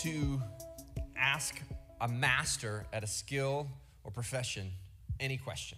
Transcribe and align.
to 0.00 0.40
ask 1.16 1.60
a 2.00 2.08
master 2.08 2.86
at 2.92 3.04
a 3.04 3.06
skill 3.06 3.68
or 4.02 4.10
profession 4.10 4.70
any 5.18 5.36
question. 5.36 5.76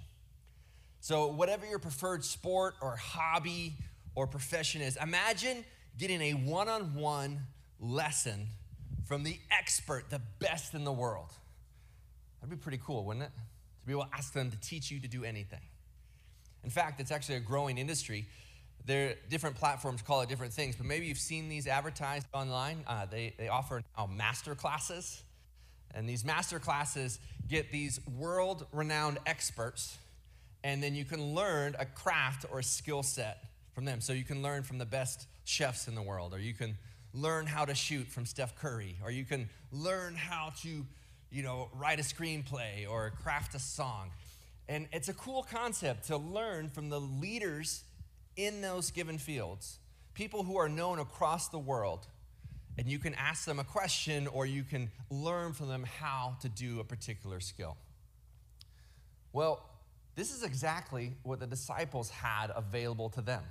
So, 1.00 1.27
whatever 1.27 1.66
your 1.66 1.80
preferred 1.80 2.24
sport 2.24 2.74
or 2.80 2.95
hobby 2.95 3.74
or 4.14 4.29
profession 4.29 4.80
is, 4.80 4.96
imagine 4.96 5.64
getting 5.98 6.20
a 6.23 6.32
one 6.32 6.69
on 6.69 6.95
one 6.95 7.41
lesson 7.80 8.46
from 9.05 9.24
the 9.24 9.37
expert, 9.50 10.09
the 10.11 10.20
best 10.39 10.75
in 10.75 10.84
the 10.84 10.93
world. 10.93 11.30
That'd 12.41 12.57
be 12.57 12.62
pretty 12.62 12.80
cool, 12.84 13.04
wouldn't 13.04 13.25
it? 13.25 13.32
To 13.80 13.86
be 13.86 13.93
able 13.93 14.04
to 14.04 14.11
ask 14.14 14.32
them 14.32 14.52
to 14.52 14.57
teach 14.61 14.93
you 14.93 15.00
to 15.00 15.09
do 15.09 15.25
anything. 15.25 15.61
In 16.62 16.70
fact, 16.70 17.00
it's 17.00 17.11
actually 17.11 17.34
a 17.36 17.41
growing 17.41 17.78
industry. 17.78 18.27
There 18.84 19.14
different 19.30 19.56
platforms 19.56 20.02
call 20.02 20.22
it 20.22 20.28
different 20.28 20.52
things, 20.52 20.74
but 20.77 20.86
maybe 20.86 21.06
you've 21.06 21.18
seen 21.18 21.48
these 21.48 21.66
advertised 21.66 22.27
online. 22.32 22.84
Uh, 22.86 23.06
they, 23.06 23.34
they 23.38 23.48
offer 23.48 23.82
now 23.96 24.06
master 24.06 24.55
classes. 24.55 25.22
And 25.95 26.08
these 26.08 26.24
master 26.24 26.58
classes 26.58 27.18
get 27.48 27.70
these 27.70 28.00
world 28.06 28.66
renowned 28.72 29.18
experts, 29.27 29.98
and 30.64 30.82
then 30.82 30.95
you 30.95 31.05
can 31.05 31.34
learn 31.34 31.77
a 31.78 31.84
craft 31.84 32.46
or 32.50 32.60
a 32.60 32.64
skill 32.64 33.02
set 33.02 33.45
from 33.74 33.84
them. 33.84 34.00
So 34.00 34.12
you 34.12 34.24
can 34.24 34.42
learn 34.42 34.62
from 34.62 34.78
the 34.78 34.86
best 34.86 35.27
chefs 35.44 35.88
in 35.88 35.94
the 35.94 36.02
world, 36.02 36.33
or 36.34 36.38
you 36.38 36.55
can 36.55 36.78
learn 37.12 37.46
how 37.46 37.64
to 37.64 37.74
shoot 37.74 38.06
from 38.06 38.24
Steph 38.24 38.56
Curry, 38.56 38.96
or 39.05 39.10
you 39.10 39.24
can 39.24 39.48
learn 39.70 40.14
how 40.14 40.52
to, 40.62 40.86
you 41.30 41.42
know, 41.42 41.69
write 41.74 42.00
a 42.00 42.02
screenplay 42.02 42.88
or 42.88 43.12
craft 43.22 43.55
a 43.55 43.58
song. 43.58 44.10
And 44.69 44.88
it's 44.92 45.08
a 45.08 45.14
cool 45.14 45.42
concept 45.42 46.06
to 46.06 46.16
learn 46.16 46.70
from 46.70 46.88
the 46.88 47.00
leaders 47.00 47.84
in 48.36 48.60
those 48.60 48.91
given 48.91 49.18
fields, 49.18 49.78
people 50.14 50.42
who 50.42 50.56
are 50.56 50.69
known 50.69 50.98
across 50.98 51.48
the 51.48 51.58
world. 51.58 52.06
And 52.78 52.89
you 52.89 52.98
can 52.98 53.14
ask 53.14 53.44
them 53.44 53.58
a 53.58 53.64
question 53.64 54.27
or 54.27 54.47
you 54.47 54.62
can 54.62 54.91
learn 55.11 55.52
from 55.52 55.69
them 55.69 55.84
how 55.84 56.36
to 56.41 56.48
do 56.48 56.80
a 56.80 56.84
particular 56.84 57.39
skill. 57.39 57.77
Well, 59.33 59.62
this 60.14 60.34
is 60.34 60.42
exactly 60.42 61.12
what 61.22 61.41
the 61.41 61.47
disciples 61.47 62.11
had 62.11 62.50
available 62.55 63.11
to 63.11 63.20
them. 63.20 63.42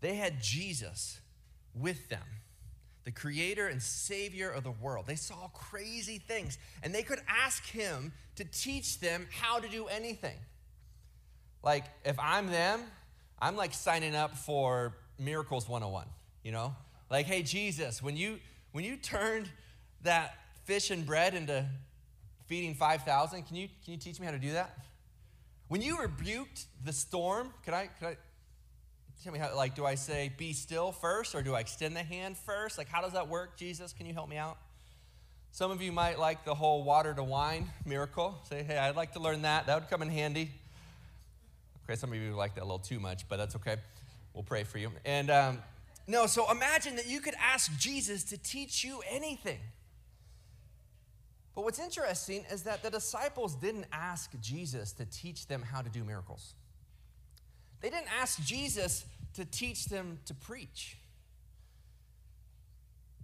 They 0.00 0.14
had 0.14 0.40
Jesus 0.40 1.20
with 1.74 2.08
them, 2.08 2.22
the 3.04 3.12
creator 3.12 3.68
and 3.68 3.80
savior 3.80 4.50
of 4.50 4.64
the 4.64 4.70
world. 4.70 5.06
They 5.06 5.16
saw 5.16 5.48
crazy 5.48 6.18
things, 6.18 6.58
and 6.82 6.94
they 6.94 7.02
could 7.02 7.20
ask 7.28 7.64
him 7.66 8.12
to 8.36 8.44
teach 8.44 9.00
them 9.00 9.26
how 9.30 9.60
to 9.60 9.68
do 9.68 9.86
anything. 9.86 10.36
Like, 11.62 11.84
if 12.04 12.18
I'm 12.18 12.48
them, 12.48 12.80
I'm 13.40 13.56
like 13.56 13.74
signing 13.74 14.14
up 14.14 14.36
for 14.36 14.94
Miracles 15.18 15.68
101, 15.68 16.06
you 16.42 16.52
know? 16.52 16.74
Like, 17.10 17.26
hey, 17.26 17.42
Jesus, 17.42 18.02
when 18.02 18.16
you 18.16 18.38
when 18.72 18.84
you 18.84 18.96
turned 18.96 19.48
that 20.02 20.34
fish 20.64 20.90
and 20.90 21.04
bread 21.04 21.34
into 21.34 21.66
feeding 22.46 22.74
5,000, 22.74 23.42
can 23.44 23.56
you, 23.56 23.68
can 23.84 23.94
you 23.94 23.98
teach 23.98 24.20
me 24.20 24.26
how 24.26 24.32
to 24.32 24.38
do 24.38 24.52
that? 24.52 24.76
When 25.68 25.82
you 25.82 26.00
rebuked 26.00 26.66
the 26.84 26.92
storm, 26.92 27.52
can 27.64 27.74
I, 27.74 27.88
can 27.98 28.08
I 28.08 28.16
tell 29.22 29.32
me 29.32 29.38
how, 29.38 29.54
like, 29.54 29.74
do 29.74 29.84
I 29.84 29.94
say 29.94 30.32
be 30.36 30.52
still 30.52 30.92
first 30.92 31.34
or 31.34 31.42
do 31.42 31.54
I 31.54 31.60
extend 31.60 31.96
the 31.96 32.02
hand 32.02 32.36
first? 32.36 32.78
Like, 32.78 32.88
how 32.88 33.02
does 33.02 33.12
that 33.12 33.28
work, 33.28 33.56
Jesus? 33.56 33.92
Can 33.92 34.06
you 34.06 34.14
help 34.14 34.28
me 34.28 34.36
out? 34.36 34.58
Some 35.52 35.70
of 35.70 35.82
you 35.82 35.90
might 35.90 36.18
like 36.18 36.44
the 36.44 36.54
whole 36.54 36.84
water 36.84 37.12
to 37.14 37.24
wine 37.24 37.68
miracle. 37.84 38.38
Say, 38.48 38.62
hey, 38.62 38.78
I'd 38.78 38.96
like 38.96 39.12
to 39.14 39.20
learn 39.20 39.42
that. 39.42 39.66
That 39.66 39.80
would 39.80 39.90
come 39.90 40.02
in 40.02 40.08
handy. 40.08 40.50
Okay, 41.90 41.98
some 41.98 42.12
of 42.12 42.18
you 42.20 42.36
like 42.36 42.54
that 42.54 42.60
a 42.60 42.62
little 42.62 42.78
too 42.78 43.00
much, 43.00 43.28
but 43.28 43.36
that's 43.36 43.56
okay. 43.56 43.74
We'll 44.32 44.44
pray 44.44 44.62
for 44.62 44.78
you. 44.78 44.92
And 45.04 45.28
um, 45.28 45.58
no, 46.06 46.26
so 46.26 46.48
imagine 46.48 46.94
that 46.94 47.08
you 47.08 47.18
could 47.18 47.34
ask 47.40 47.76
Jesus 47.80 48.22
to 48.24 48.38
teach 48.38 48.84
you 48.84 49.02
anything. 49.10 49.58
But 51.52 51.64
what's 51.64 51.80
interesting 51.80 52.44
is 52.48 52.62
that 52.62 52.84
the 52.84 52.90
disciples 52.90 53.56
didn't 53.56 53.86
ask 53.90 54.30
Jesus 54.40 54.92
to 54.92 55.04
teach 55.04 55.48
them 55.48 55.62
how 55.62 55.82
to 55.82 55.90
do 55.90 56.04
miracles. 56.04 56.54
They 57.80 57.90
didn't 57.90 58.12
ask 58.20 58.40
Jesus 58.44 59.04
to 59.34 59.44
teach 59.44 59.86
them 59.86 60.20
to 60.26 60.34
preach. 60.34 60.96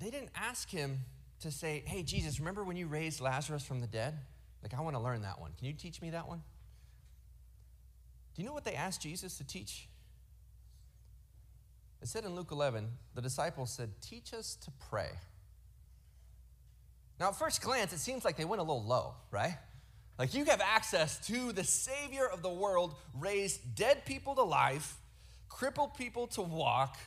They 0.01 0.11
didn't 0.11 0.31
ask 0.35 0.69
him 0.69 1.03
to 1.39 1.53
say, 1.53 1.85
Hey, 1.87 2.03
Jesus, 2.03 2.41
remember 2.41 2.65
when 2.65 2.77
you 2.77 2.89
raised 2.89 3.21
Lazarus 3.21 3.65
from 3.65 3.81
the 3.81 3.87
dead? 3.87 4.15
Like, 4.61 4.75
I 4.75 4.81
want 4.81 4.97
to 4.97 5.01
learn 5.01 5.23
that 5.23 5.41
one. 5.41 5.53
Can 5.57 5.69
you 5.69 5.73
teach 5.73 6.03
me 6.03 6.11
that 6.11 6.27
one? 6.27 6.43
Do 8.37 8.43
you 8.43 8.49
know 8.49 8.53
what 8.53 8.65
they 8.65 8.75
asked 8.75 9.01
Jesus 9.01 9.39
to 9.39 9.45
teach? 9.45 9.89
It 12.03 12.09
said 12.09 12.25
in 12.25 12.35
Luke 12.35 12.51
11, 12.53 12.87
the 13.15 13.23
disciples 13.23 13.71
said, 13.71 13.91
Teach 14.03 14.35
us 14.35 14.57
to 14.57 14.71
pray. 14.91 15.09
Now, 17.19 17.29
at 17.29 17.37
first 17.37 17.63
glance, 17.63 17.95
it 17.95 17.99
seems 17.99 18.27
like 18.27 18.37
they 18.37 18.45
went 18.45 18.61
a 18.61 18.63
little 18.63 18.85
low, 18.85 19.15
right? 19.31 19.57
Like 20.19 20.35
you 20.35 20.45
have 20.45 20.61
access 20.61 21.27
to 21.29 21.53
the 21.53 21.65
Savior 21.65 22.27
of 22.27 22.43
the 22.43 22.51
world, 22.51 22.97
raised 23.19 23.75
dead 23.75 24.05
people 24.05 24.35
to 24.35 24.43
life, 24.43 24.97
crippled 25.49 25.95
people 25.95 26.27
to 26.29 26.43
walk, 26.43 26.99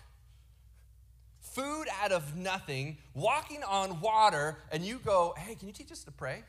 food 1.39 1.85
out 2.01 2.11
of 2.11 2.35
nothing, 2.35 2.97
walking 3.13 3.63
on 3.63 4.01
water, 4.01 4.57
and 4.71 4.83
you 4.83 4.97
go, 4.97 5.35
Hey, 5.37 5.53
can 5.53 5.67
you 5.67 5.73
teach 5.75 5.91
us 5.91 6.03
to 6.05 6.11
pray? 6.11 6.43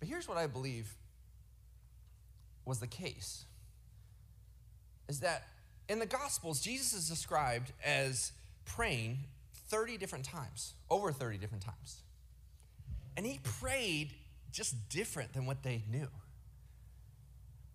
But 0.00 0.08
here's 0.08 0.26
what 0.26 0.36
I 0.36 0.48
believe 0.48 0.92
was 2.66 2.80
the 2.80 2.86
case 2.86 3.44
is 5.08 5.20
that 5.20 5.44
in 5.88 5.98
the 5.98 6.06
Gospels, 6.06 6.60
Jesus 6.60 6.92
is 6.92 7.08
described 7.08 7.72
as 7.84 8.32
praying 8.64 9.18
30 9.68 9.96
different 9.98 10.24
times, 10.24 10.74
over 10.90 11.12
30 11.12 11.38
different 11.38 11.62
times. 11.62 12.02
And 13.16 13.24
he 13.24 13.40
prayed 13.42 14.12
just 14.52 14.88
different 14.88 15.32
than 15.32 15.46
what 15.46 15.62
they 15.62 15.82
knew. 15.90 16.08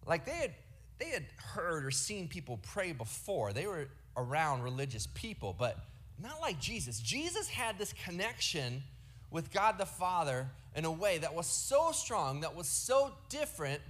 Like 0.05 0.25
they 0.25 0.31
had, 0.31 0.53
they 0.99 1.09
had 1.09 1.25
heard 1.37 1.85
or 1.85 1.91
seen 1.91 2.27
people 2.27 2.59
pray 2.61 2.91
before, 2.91 3.53
they 3.53 3.67
were 3.67 3.87
around 4.17 4.63
religious 4.63 5.07
people, 5.13 5.55
but 5.57 5.77
not 6.21 6.41
like 6.41 6.59
Jesus. 6.59 6.99
Jesus 6.99 7.47
had 7.47 7.77
this 7.77 7.93
connection 8.05 8.83
with 9.29 9.51
God 9.51 9.77
the 9.77 9.85
Father 9.85 10.47
in 10.75 10.85
a 10.85 10.91
way 10.91 11.17
that 11.17 11.33
was 11.33 11.47
so 11.47 11.91
strong, 11.91 12.41
that 12.41 12.55
was 12.55 12.67
so 12.67 13.13
different, 13.29 13.81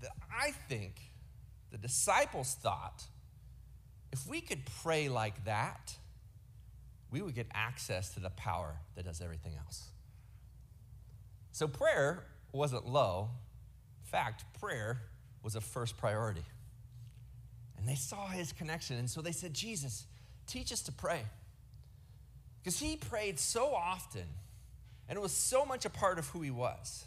that 0.00 0.12
I 0.30 0.52
think 0.68 0.94
the 1.70 1.78
disciples 1.78 2.56
thought 2.60 3.04
if 4.12 4.26
we 4.26 4.40
could 4.40 4.60
pray 4.82 5.08
like 5.08 5.44
that, 5.44 5.94
we 7.10 7.20
would 7.22 7.34
get 7.34 7.46
access 7.52 8.14
to 8.14 8.20
the 8.20 8.30
power 8.30 8.76
that 8.94 9.04
does 9.04 9.20
everything 9.20 9.52
else. 9.64 9.90
So 11.52 11.68
prayer 11.68 12.24
wasn't 12.52 12.86
low. 12.86 13.30
In 14.04 14.10
fact, 14.10 14.44
prayer 14.60 15.02
was 15.42 15.56
a 15.56 15.60
first 15.60 15.96
priority. 15.96 16.44
And 17.76 17.86
they 17.86 17.94
saw 17.94 18.26
his 18.28 18.52
connection. 18.52 18.96
And 18.96 19.08
so 19.08 19.20
they 19.20 19.32
said, 19.32 19.54
Jesus, 19.54 20.06
teach 20.46 20.72
us 20.72 20.82
to 20.82 20.92
pray. 20.92 21.22
Because 22.60 22.78
he 22.78 22.96
prayed 22.96 23.38
so 23.38 23.74
often, 23.74 24.24
and 25.08 25.16
it 25.16 25.20
was 25.20 25.32
so 25.32 25.64
much 25.64 25.84
a 25.84 25.90
part 25.90 26.18
of 26.18 26.28
who 26.28 26.40
he 26.42 26.50
was. 26.50 27.04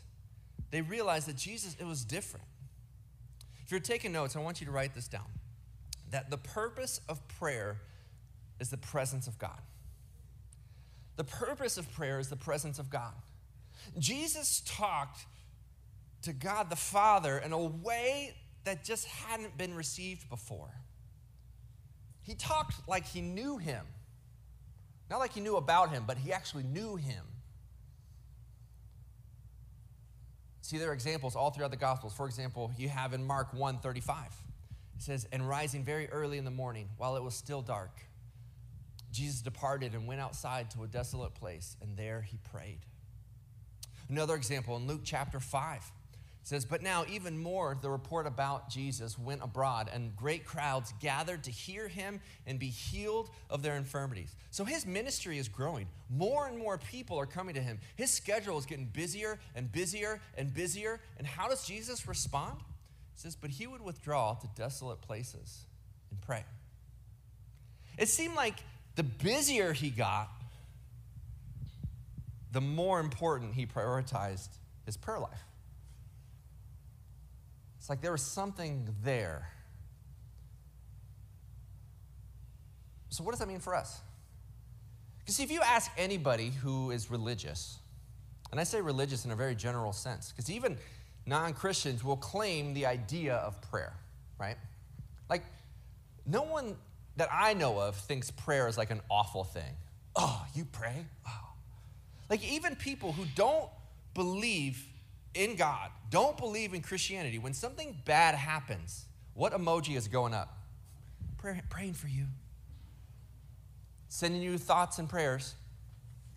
They 0.72 0.81
realized 0.81 1.28
that 1.28 1.35
Jesus, 1.35 1.75
it 1.80 1.85
was 1.85 2.06
different. 2.06 2.46
If 3.71 3.73
you're 3.73 3.79
taking 3.79 4.11
notes, 4.11 4.35
I 4.35 4.39
want 4.39 4.59
you 4.59 4.65
to 4.65 4.71
write 4.73 4.93
this 4.93 5.07
down 5.07 5.29
that 6.09 6.29
the 6.29 6.35
purpose 6.35 6.99
of 7.07 7.25
prayer 7.39 7.77
is 8.59 8.67
the 8.67 8.75
presence 8.75 9.27
of 9.27 9.39
God. 9.39 9.61
The 11.15 11.23
purpose 11.23 11.77
of 11.77 11.89
prayer 11.93 12.19
is 12.19 12.27
the 12.27 12.35
presence 12.35 12.79
of 12.79 12.89
God. 12.89 13.13
Jesus 13.97 14.61
talked 14.65 15.25
to 16.23 16.33
God 16.33 16.69
the 16.69 16.75
Father 16.75 17.37
in 17.37 17.53
a 17.53 17.63
way 17.63 18.35
that 18.65 18.83
just 18.83 19.06
hadn't 19.06 19.57
been 19.57 19.74
received 19.74 20.27
before. 20.27 20.74
He 22.24 22.35
talked 22.35 22.89
like 22.89 23.06
he 23.06 23.21
knew 23.21 23.57
him. 23.57 23.85
Not 25.09 25.19
like 25.19 25.31
he 25.31 25.39
knew 25.39 25.56
about 25.56 25.91
him, 25.91 26.03
but 26.06 26.17
he 26.17 26.33
actually 26.33 26.63
knew 26.63 26.97
him. 26.97 27.24
See, 30.71 30.77
there 30.77 30.91
are 30.91 30.94
examples 30.94 31.35
all 31.35 31.51
throughout 31.51 31.71
the 31.71 31.75
Gospels. 31.75 32.13
For 32.13 32.25
example, 32.25 32.71
you 32.77 32.88
have 32.88 33.12
in 33.12 33.27
Mark 33.27 33.53
1 33.53 33.79
35. 33.79 34.23
It 34.95 35.01
says, 35.01 35.27
And 35.33 35.50
rising 35.50 35.83
very 35.83 36.09
early 36.12 36.38
in 36.38 36.45
the 36.45 36.50
morning, 36.50 36.88
while 36.95 37.18
it 37.18 37.23
was 37.23 37.35
still 37.35 37.62
dark, 37.62 37.91
Jesus 39.12 39.41
departed 39.41 39.95
and 39.95 40.07
went 40.07 40.21
outside 40.21 40.71
to 40.71 40.83
a 40.83 40.88
desolate 40.88 41.35
place, 41.35 41.75
and 41.81 41.97
there 41.97 42.21
he 42.21 42.38
prayed. 42.53 42.79
Another 44.07 44.33
example 44.33 44.77
in 44.77 44.88
Luke 44.88 45.01
chapter 45.03 45.41
5 45.41 45.91
it 46.41 46.47
says, 46.47 46.65
But 46.65 46.81
now, 46.81 47.05
even 47.07 47.38
more, 47.38 47.77
the 47.79 47.89
report 47.89 48.25
about 48.25 48.69
Jesus 48.69 49.17
went 49.17 49.43
abroad, 49.43 49.89
and 49.93 50.15
great 50.15 50.43
crowds 50.43 50.91
gathered 50.99 51.43
to 51.43 51.51
hear 51.51 51.88
him 51.88 52.19
and 52.47 52.57
be 52.57 52.67
healed 52.69 53.29
of 53.49 53.61
their 53.61 53.75
infirmities. 53.75 54.35
So 54.49 54.65
his 54.65 54.85
ministry 54.85 55.38
is 55.38 55.47
growing. 55.47 55.88
More 56.09 56.47
and 56.47 56.57
more 56.57 56.79
people 56.79 57.19
are 57.19 57.27
coming 57.27 57.53
to 57.55 57.61
him. 57.61 57.79
His 57.95 58.11
schedule 58.11 58.57
is 58.57 58.65
getting 58.65 58.85
busier 58.85 59.39
and 59.55 59.71
busier 59.71 60.19
and 60.35 60.51
busier. 60.51 60.99
And 61.19 61.27
how 61.27 61.47
does 61.47 61.63
Jesus 61.65 62.07
respond? 62.07 62.57
It 63.15 63.19
says, 63.19 63.35
But 63.35 63.51
he 63.51 63.67
would 63.67 63.81
withdraw 63.81 64.33
to 64.33 64.47
desolate 64.55 65.01
places 65.01 65.65
and 66.09 66.19
pray. 66.21 66.43
It 67.99 68.09
seemed 68.09 68.33
like 68.33 68.55
the 68.95 69.03
busier 69.03 69.73
he 69.73 69.91
got, 69.91 70.27
the 72.51 72.61
more 72.61 72.99
important 72.99 73.53
he 73.53 73.67
prioritized 73.67 74.49
his 74.88 74.97
prayer 74.97 75.19
life. 75.19 75.45
Like 77.91 77.99
there 77.99 78.13
was 78.13 78.21
something 78.21 78.88
there. 79.03 79.49
So, 83.09 83.21
what 83.21 83.31
does 83.31 83.39
that 83.39 83.49
mean 83.49 83.59
for 83.59 83.75
us? 83.75 83.99
Because, 85.19 85.35
see, 85.35 85.43
if 85.43 85.51
you 85.51 85.59
ask 85.59 85.91
anybody 85.97 86.51
who 86.51 86.91
is 86.91 87.11
religious, 87.11 87.79
and 88.49 88.61
I 88.61 88.63
say 88.63 88.79
religious 88.79 89.25
in 89.25 89.31
a 89.31 89.35
very 89.35 89.55
general 89.55 89.91
sense, 89.91 90.31
because 90.31 90.49
even 90.49 90.77
non 91.25 91.51
Christians 91.51 92.01
will 92.01 92.15
claim 92.15 92.73
the 92.73 92.85
idea 92.85 93.35
of 93.35 93.61
prayer, 93.61 93.91
right? 94.39 94.55
Like, 95.29 95.43
no 96.25 96.43
one 96.43 96.77
that 97.17 97.27
I 97.29 97.53
know 97.53 97.77
of 97.77 97.97
thinks 97.97 98.31
prayer 98.31 98.69
is 98.69 98.77
like 98.77 98.91
an 98.91 99.01
awful 99.09 99.43
thing. 99.43 99.75
Oh, 100.15 100.45
you 100.55 100.63
pray? 100.63 101.05
Oh. 101.27 101.49
Like, 102.29 102.41
even 102.49 102.77
people 102.77 103.11
who 103.11 103.25
don't 103.35 103.67
believe 104.13 104.81
in 105.33 105.56
God, 105.56 105.89
don't 106.10 106.38
believe 106.38 106.74
in 106.74 106.81
Christianity, 106.81 107.39
when 107.39 107.54
something 107.54 107.98
bad 108.06 108.36
happens, 108.36 109.06
what 109.33 109.54
emoji 109.54 109.95
is 109.95 110.07
going 110.07 110.33
up? 110.33 110.57
Pray, 111.38 111.62
praying 111.69 111.94
for 111.94 112.07
you. 112.07 112.25
Sending 114.10 114.42
you 114.42 114.57
thoughts 114.57 115.00
and 115.00 115.07
prayers. 115.07 115.56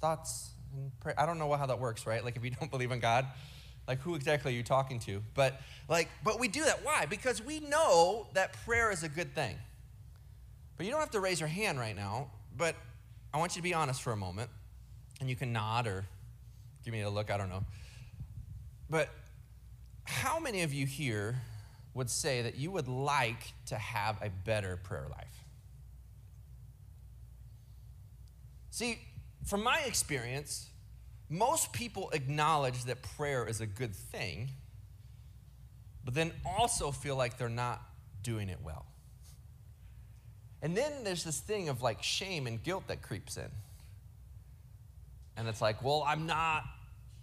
Thoughts 0.00 0.50
and 0.72 0.90
pray. 1.00 1.12
I 1.18 1.26
don't 1.26 1.38
know 1.38 1.52
how 1.54 1.66
that 1.66 1.78
works, 1.78 2.06
right? 2.06 2.24
Like 2.24 2.36
if 2.36 2.44
you 2.44 2.50
don't 2.60 2.70
believe 2.70 2.92
in 2.92 3.00
God, 3.00 3.26
like 3.86 4.00
who 4.00 4.14
exactly 4.14 4.52
are 4.52 4.56
you 4.56 4.62
talking 4.62 4.98
to? 5.00 5.22
But 5.34 5.60
like, 5.88 6.08
but 6.22 6.38
we 6.38 6.48
do 6.48 6.64
that. 6.64 6.84
Why? 6.84 7.06
Because 7.06 7.42
we 7.42 7.60
know 7.60 8.28
that 8.34 8.54
prayer 8.64 8.90
is 8.90 9.02
a 9.02 9.08
good 9.08 9.34
thing. 9.34 9.56
But 10.76 10.86
you 10.86 10.92
don't 10.92 11.00
have 11.00 11.10
to 11.10 11.20
raise 11.20 11.40
your 11.40 11.48
hand 11.48 11.78
right 11.78 11.94
now, 11.94 12.30
but 12.56 12.74
I 13.32 13.38
want 13.38 13.54
you 13.54 13.60
to 13.60 13.62
be 13.62 13.74
honest 13.74 14.02
for 14.02 14.12
a 14.12 14.16
moment. 14.16 14.50
And 15.20 15.28
you 15.28 15.36
can 15.36 15.52
nod 15.52 15.86
or 15.86 16.04
give 16.84 16.92
me 16.92 17.02
a 17.02 17.10
look, 17.10 17.30
I 17.30 17.36
don't 17.36 17.48
know. 17.48 17.64
But 18.94 19.08
how 20.04 20.38
many 20.38 20.62
of 20.62 20.72
you 20.72 20.86
here 20.86 21.40
would 21.94 22.08
say 22.08 22.42
that 22.42 22.54
you 22.54 22.70
would 22.70 22.86
like 22.86 23.52
to 23.66 23.74
have 23.74 24.22
a 24.22 24.30
better 24.30 24.76
prayer 24.84 25.08
life? 25.10 25.44
See, 28.70 29.00
from 29.44 29.64
my 29.64 29.80
experience, 29.80 30.68
most 31.28 31.72
people 31.72 32.08
acknowledge 32.10 32.84
that 32.84 33.02
prayer 33.16 33.44
is 33.48 33.60
a 33.60 33.66
good 33.66 33.96
thing, 33.96 34.50
but 36.04 36.14
then 36.14 36.30
also 36.44 36.92
feel 36.92 37.16
like 37.16 37.36
they're 37.36 37.48
not 37.48 37.82
doing 38.22 38.48
it 38.48 38.58
well. 38.62 38.86
And 40.62 40.76
then 40.76 41.02
there's 41.02 41.24
this 41.24 41.40
thing 41.40 41.68
of 41.68 41.82
like 41.82 42.00
shame 42.00 42.46
and 42.46 42.62
guilt 42.62 42.86
that 42.86 43.02
creeps 43.02 43.38
in. 43.38 43.50
And 45.36 45.48
it's 45.48 45.60
like, 45.60 45.82
well, 45.82 46.04
I'm 46.06 46.26
not 46.26 46.62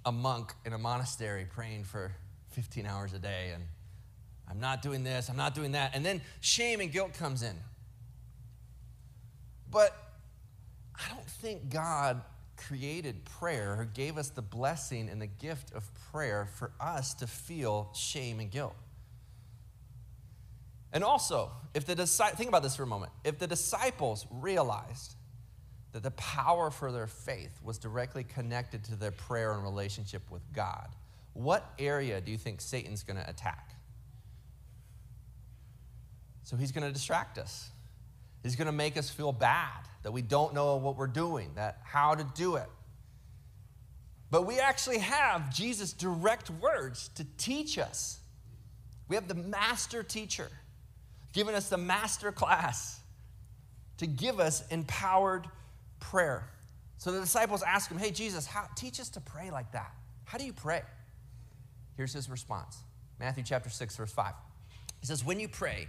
a 0.06 0.12
monk 0.12 0.54
in 0.66 0.74
a 0.74 0.78
monastery 0.78 1.46
praying 1.50 1.84
for 1.84 2.12
15 2.50 2.86
hours 2.86 3.14
a 3.14 3.20
day, 3.20 3.52
and 3.54 3.64
I'm 4.50 4.60
not 4.60 4.82
doing 4.82 5.04
this, 5.04 5.30
I'm 5.30 5.38
not 5.38 5.56
doing 5.56 5.74
that. 5.74 5.96
And 5.96 6.06
then 6.06 6.22
shame 6.42 6.82
and 6.82 6.92
guilt 6.92 7.14
comes 7.14 7.44
in. 7.44 7.56
But 9.70 9.96
I 10.96 11.14
don't 11.14 11.26
think 11.26 11.70
God 11.70 12.22
created 12.58 13.26
prayer 13.26 13.76
or 13.80 13.86
gave 13.86 14.18
us 14.18 14.30
the 14.30 14.42
blessing 14.42 15.10
and 15.10 15.22
the 15.22 15.28
gift 15.28 15.74
of 15.74 15.90
prayer 16.12 16.48
for 16.58 16.72
us 16.80 17.14
to 17.16 17.28
feel 17.28 17.90
shame 17.96 18.40
and 18.40 18.52
guilt. 18.52 18.76
And 20.94 21.04
also, 21.04 21.52
if 21.74 21.86
the 21.86 21.96
think 21.96 22.50
about 22.50 22.64
this 22.64 22.76
for 22.76 22.84
a 22.84 22.88
moment. 22.88 23.14
If 23.24 23.40
the 23.40 23.48
disciples 23.48 24.28
realized 24.30 25.16
that 25.92 26.04
the 26.04 26.12
power 26.12 26.72
for 26.72 26.92
their 26.92 27.08
faith 27.08 27.60
was 27.64 27.78
directly 27.78 28.24
connected 28.24 28.84
to 28.86 28.96
their 28.96 29.12
prayer 29.12 29.54
and 29.54 29.64
relationship 29.64 30.22
with 30.30 30.42
God, 30.54 30.88
what 31.34 31.74
area 31.80 32.22
do 32.22 32.32
you 32.32 32.38
think 32.38 32.62
Satan's 32.62 33.04
going 33.04 33.18
to 33.18 33.30
attack? 33.30 33.76
So 36.44 36.58
he's 36.58 36.72
going 36.72 36.86
to 36.86 36.92
distract 36.92 37.38
us. 37.38 37.70
He's 38.44 38.56
going 38.56 38.66
to 38.66 38.74
make 38.74 38.98
us 38.98 39.10
feel 39.10 39.32
bad 39.32 39.88
that 40.04 40.12
we 40.12 40.22
don't 40.22 40.54
know 40.54 40.76
what 40.78 40.98
we're 40.98 41.08
doing, 41.08 41.52
that 41.56 41.80
how 41.84 42.16
to 42.16 42.26
do 42.36 42.56
it. 42.56 42.68
But 44.32 44.46
we 44.46 44.60
actually 44.60 45.00
have 45.00 45.54
Jesus' 45.54 45.94
direct 45.94 46.50
words 46.50 47.10
to 47.16 47.26
teach 47.38 47.78
us. 47.78 48.20
We 49.08 49.16
have 49.16 49.28
the 49.28 49.36
master 49.36 50.04
teacher 50.04 50.48
giving 51.34 51.56
us 51.56 51.70
the 51.70 51.78
master 51.78 52.32
class 52.32 53.00
to 53.98 54.08
give 54.08 54.40
us 54.40 54.68
empowered 54.70 55.48
prayer. 56.02 56.50
So 56.98 57.12
the 57.12 57.22
disciples 57.22 57.64
ask 57.64 57.90
him, 57.90 57.98
Hey, 57.98 58.12
Jesus, 58.12 58.46
how, 58.46 58.68
teach 58.76 59.00
us 59.00 59.08
to 59.12 59.22
pray 59.22 59.50
like 59.50 59.72
that. 59.72 59.94
How 60.26 60.38
do 60.38 60.44
you 60.44 60.54
pray? 60.54 60.82
Here's 61.96 62.12
his 62.12 62.30
response 62.30 62.78
Matthew 63.20 63.44
chapter 63.44 63.70
6, 63.70 63.96
verse 63.96 64.12
5. 64.12 64.34
He 65.00 65.08
says, 65.08 65.24
When 65.24 65.40
you 65.40 65.48
pray, 65.48 65.88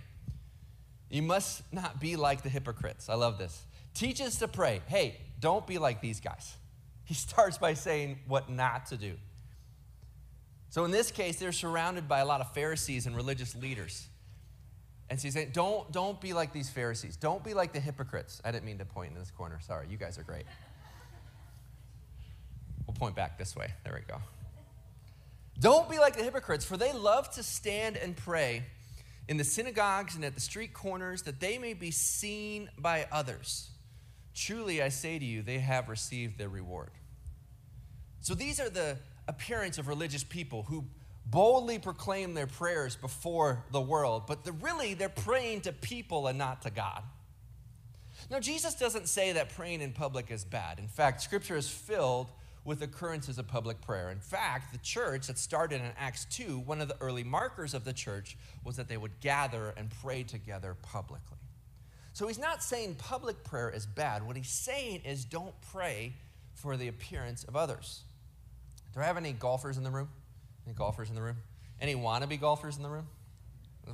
you 1.11 1.23
must 1.23 1.63
not 1.73 2.01
be 2.01 2.17
like 2.17 2.43
the 2.43 2.49
hypocrites. 2.49 3.09
I 3.09 3.15
love 3.15 3.37
this. 3.39 3.65
Teach 3.95 4.21
us 4.21 4.39
to 4.39 4.49
pray. 4.49 4.81
Hey, 4.87 5.21
don't 5.41 5.67
be 5.67 5.79
like 5.79 6.01
these 6.01 6.21
guys. 6.21 6.55
He 7.05 7.15
starts 7.15 7.59
by 7.59 7.75
saying 7.75 8.21
what 8.29 8.49
not 8.49 8.87
to 8.87 8.97
do. 8.97 9.15
So 10.71 10.85
in 10.85 10.93
this 10.93 11.11
case, 11.11 11.37
they're 11.37 11.53
surrounded 11.53 12.09
by 12.09 12.21
a 12.21 12.25
lot 12.25 12.41
of 12.41 12.55
Pharisees 12.55 13.07
and 13.07 13.15
religious 13.15 13.55
leaders. 13.57 14.07
And 15.13 15.21
so 15.21 15.25
he's 15.25 15.35
saying, 15.35 15.51
don't, 15.53 15.93
don't 15.93 16.19
be 16.23 16.33
like 16.33 16.55
these 16.55 16.71
Pharisees. 16.71 17.17
Don't 17.17 17.45
be 17.45 17.53
like 17.53 17.75
the 17.75 17.81
hypocrites. 17.81 18.41
I 18.47 18.51
didn't 18.51 18.65
mean 18.65 18.79
to 18.79 18.87
point 18.87 19.13
in 19.13 19.19
this 19.19 19.31
corner. 19.31 19.59
Sorry, 19.61 19.87
you 19.91 19.99
guys 19.99 20.17
are 20.17 20.23
great. 20.23 20.47
We'll 22.87 22.95
point 22.95 23.15
back 23.15 23.37
this 23.37 23.55
way. 23.55 23.75
There 23.85 23.93
we 23.93 24.11
go. 24.11 24.23
Don't 25.61 25.91
be 25.91 25.99
like 25.99 26.17
the 26.17 26.23
hypocrites, 26.23 26.65
for 26.65 26.79
they 26.79 26.95
love 26.95 27.31
to 27.33 27.43
stand 27.43 27.99
and 27.99 28.17
pray 28.17 28.63
in 29.29 29.37
the 29.37 29.45
synagogues 29.45 30.15
and 30.15 30.25
at 30.25 30.35
the 30.35 30.41
street 30.41 30.73
corners 30.73 31.21
that 31.25 31.41
they 31.41 31.59
may 31.59 31.75
be 31.75 31.91
seen 31.91 32.71
by 32.79 33.07
others. 33.13 33.69
Truly, 34.35 34.81
I 34.81 34.89
say 34.89 35.19
to 35.19 35.25
you, 35.27 35.43
they 35.43 35.59
have 35.59 35.91
received 35.91 36.39
their 36.39 36.49
reward. 36.49 36.93
So 38.23 38.35
these 38.35 38.59
are 38.59 38.71
the 38.71 38.97
appearance 39.29 39.77
of 39.77 39.89
religious 39.89 40.25
people 40.25 40.63
who 40.63 40.87
boldly 41.27 41.79
proclaim 41.79 42.35
their 42.35 42.47
prayers 42.47 42.97
before 42.97 43.65
the 43.71 43.81
world, 43.81 44.25
but 44.27 44.45
the, 44.45 44.53
really 44.53 44.95
they're 44.95 45.09
praying 45.09 45.63
to 45.63 45.73
people 45.73 46.27
and 46.27 46.39
not 46.39 46.63
to 46.63 46.71
God. 46.71 47.03
Now, 48.31 48.41
Jesus 48.41 48.75
doesn't 48.75 49.09
say 49.09 49.33
that 49.33 49.51
praying 49.51 49.81
in 49.81 49.93
public 49.93 50.31
is 50.31 50.45
bad. 50.45 50.79
In 50.79 50.89
fact, 50.89 51.23
Scripture 51.23 51.57
is 51.57 51.69
filled 51.69 52.29
with 52.65 52.83
occurrences 52.83 53.39
of 53.39 53.49
public 53.49 53.81
prayer. 53.81 54.11
In 54.11 54.21
fact, 54.21 54.73
the 54.73 54.79
church 54.79 55.27
that 55.27 55.39
started 55.39 55.81
in 55.81 55.91
Acts 55.99 56.27
2, 56.27 56.61
one 56.61 56.81
of 56.81 56.89
the 56.89 56.97
early 57.01 57.25
markers 57.25 57.75
of 57.75 57.85
the 57.85 57.93
church 57.93 58.37
was 58.65 58.77
that 58.77 58.89
they 58.89 58.97
would 58.97 59.21
gather 59.21 59.75
and 59.77 59.91
pray 60.03 60.23
together 60.23 60.77
publicly. 60.81 61.39
So 62.13 62.29
he's 62.29 62.39
not 62.39 62.63
saying 62.63 62.97
public 62.97 63.43
prayer 63.43 63.71
is 63.71 63.87
bad. 63.87 64.25
What 64.25 64.37
he's 64.37 64.49
saying 64.49 65.03
is 65.05 65.25
don't 65.25 65.55
pray 65.73 66.13
for 66.55 66.77
the 66.77 66.89
appearance 66.89 67.43
of 67.45 67.57
others. 67.57 68.03
Do 68.95 69.01
I 69.01 69.05
have 69.05 69.17
any 69.17 69.33
golfers 69.33 69.79
in 69.79 69.85
the 69.85 69.91
room? 69.91 70.09
Any 70.67 70.75
golfers 70.75 71.09
in 71.09 71.15
the 71.15 71.23
room? 71.23 71.37
Any 71.81 71.95
wannabe 71.95 72.41
golfers 72.41 72.77
in 72.77 72.83
the 72.83 72.89
room? 72.89 73.07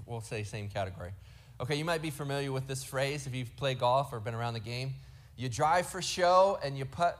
We'll 0.07 0.21
say 0.21 0.43
same 0.43 0.69
category. 0.69 1.13
Okay, 1.61 1.75
you 1.75 1.85
might 1.85 2.03
be 2.03 2.11
familiar 2.11 2.53
with 2.53 2.67
this 2.69 2.85
phrase 2.85 3.27
if 3.27 3.35
you've 3.35 3.55
played 3.57 3.81
golf 3.81 4.13
or 4.13 4.21
been 4.21 4.35
around 4.35 4.55
the 4.55 4.61
game. 4.61 4.95
You 5.37 5.49
drive 5.49 5.87
for 5.87 6.03
show 6.03 6.59
and 6.63 6.77
you 6.77 6.85
putt, 6.85 7.19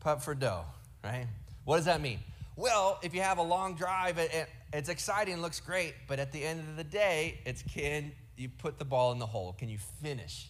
putt 0.00 0.22
for 0.22 0.34
dough, 0.34 0.64
right? 1.04 1.26
What 1.64 1.76
does 1.76 1.86
that 1.86 2.00
mean? 2.00 2.18
Well, 2.56 2.98
if 3.02 3.14
you 3.14 3.20
have 3.20 3.38
a 3.38 3.42
long 3.42 3.74
drive, 3.74 4.18
it, 4.18 4.32
it, 4.32 4.48
it's 4.72 4.88
exciting, 4.88 5.40
looks 5.40 5.60
great, 5.60 5.94
but 6.08 6.18
at 6.18 6.32
the 6.32 6.42
end 6.42 6.60
of 6.60 6.76
the 6.76 6.84
day, 6.84 7.40
it's 7.44 7.62
can 7.62 8.12
you 8.36 8.48
put 8.48 8.78
the 8.78 8.84
ball 8.84 9.12
in 9.12 9.18
the 9.18 9.26
hole? 9.26 9.54
Can 9.58 9.68
you 9.68 9.78
finish? 10.02 10.48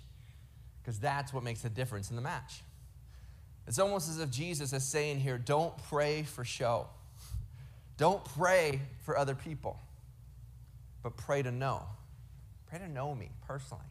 Because 0.83 0.99
that's 0.99 1.33
what 1.33 1.43
makes 1.43 1.63
the 1.63 1.69
difference 1.69 2.11
in 2.11 2.17
the 2.17 2.23
match. 2.23 2.63
It's 3.67 3.79
almost 3.79 4.09
as 4.09 4.21
if 4.21 4.31
Jesus 4.31 4.73
is 4.73 4.85
saying 4.85 5.21
here, 5.21 5.39
don't 5.39 5.77
pray 5.89 6.23
for 6.23 6.45
show. 6.45 6.87
Don't 7.97 8.25
pray 8.25 8.83
for 9.03 9.17
other 9.17 9.35
people, 9.35 9.79
but 11.03 11.17
pray 11.17 11.43
to 11.43 11.51
know. 11.51 11.83
Pray 12.67 12.79
to 12.79 12.89
know 12.89 13.15
me 13.15 13.31
personally. 13.47 13.85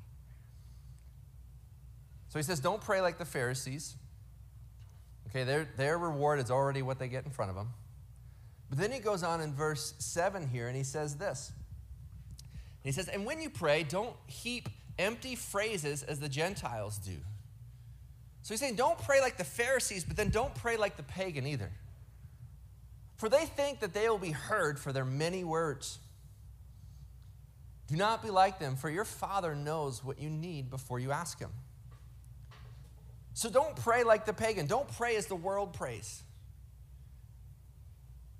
So 2.28 2.40
he 2.40 2.44
says, 2.44 2.60
don't 2.60 2.82
pray 2.82 3.02
like 3.02 3.18
the 3.18 3.26
Pharisees. 3.26 3.96
Okay, 5.30 5.44
their, 5.44 5.68
their 5.78 5.98
reward 5.98 6.40
is 6.40 6.52
already 6.52 6.82
what 6.82 7.00
they 7.00 7.08
get 7.08 7.26
in 7.26 7.32
front 7.32 7.50
of 7.50 7.56
them. 7.56 7.70
But 8.70 8.78
then 8.78 8.92
he 8.92 9.00
goes 9.00 9.24
on 9.24 9.42
in 9.42 9.54
verse 9.54 9.94
7 10.00 10.48
here 10.50 10.68
and 10.68 10.76
he 10.76 10.84
says 10.84 11.16
this. 11.16 11.52
he 12.84 12.92
says, 12.92 13.08
And 13.08 13.26
when 13.26 13.42
you 13.42 13.50
pray, 13.50 13.84
don't 13.84 14.16
heap 14.28 14.70
empty 15.00 15.36
phrases 15.36 16.04
as 16.04 16.20
the 16.20 16.30
Gentiles 16.30 16.98
do. 16.98 17.16
So 18.42 18.54
he's 18.54 18.60
saying, 18.60 18.76
don't 18.76 18.98
pray 19.00 19.22
like 19.22 19.38
the 19.38 19.44
Pharisees, 19.44 20.04
but 20.04 20.18
then 20.18 20.30
don't 20.30 20.54
pray 20.54 20.78
like 20.78 20.98
the 20.98 21.04
pagan 21.04 21.48
either. 21.48 21.72
For 23.18 23.30
they 23.30 23.46
think 23.46 23.80
that 23.80 23.94
they 23.94 24.10
will 24.10 24.18
be 24.18 24.32
heard 24.32 24.80
for 24.80 24.92
their 24.92 25.06
many 25.06 25.44
words. 25.44 26.00
Do 27.88 27.96
not 27.96 28.24
be 28.24 28.30
like 28.30 28.60
them, 28.60 28.76
for 28.76 28.90
your 28.90 29.06
Father 29.06 29.56
knows 29.56 30.04
what 30.04 30.20
you 30.20 30.30
need 30.30 30.70
before 30.70 31.00
you 31.00 31.12
ask 31.12 31.40
Him. 31.40 31.52
So 33.34 33.50
don't 33.50 33.76
pray 33.76 34.04
like 34.04 34.26
the 34.26 34.34
pagan. 34.34 34.66
Don't 34.66 34.90
pray 34.96 35.16
as 35.18 35.28
the 35.28 35.36
world 35.36 35.74
prays. 35.74 36.24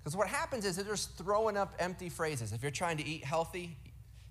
Because 0.02 0.16
what 0.16 0.28
happens 0.28 0.64
is 0.64 0.76
they're 0.76 0.84
just 0.84 1.16
throwing 1.18 1.56
up 1.56 1.74
empty 1.78 2.08
phrases. 2.08 2.52
If 2.52 2.62
you're 2.62 2.70
trying 2.70 2.96
to 2.98 3.06
eat 3.06 3.24
healthy, 3.24 3.76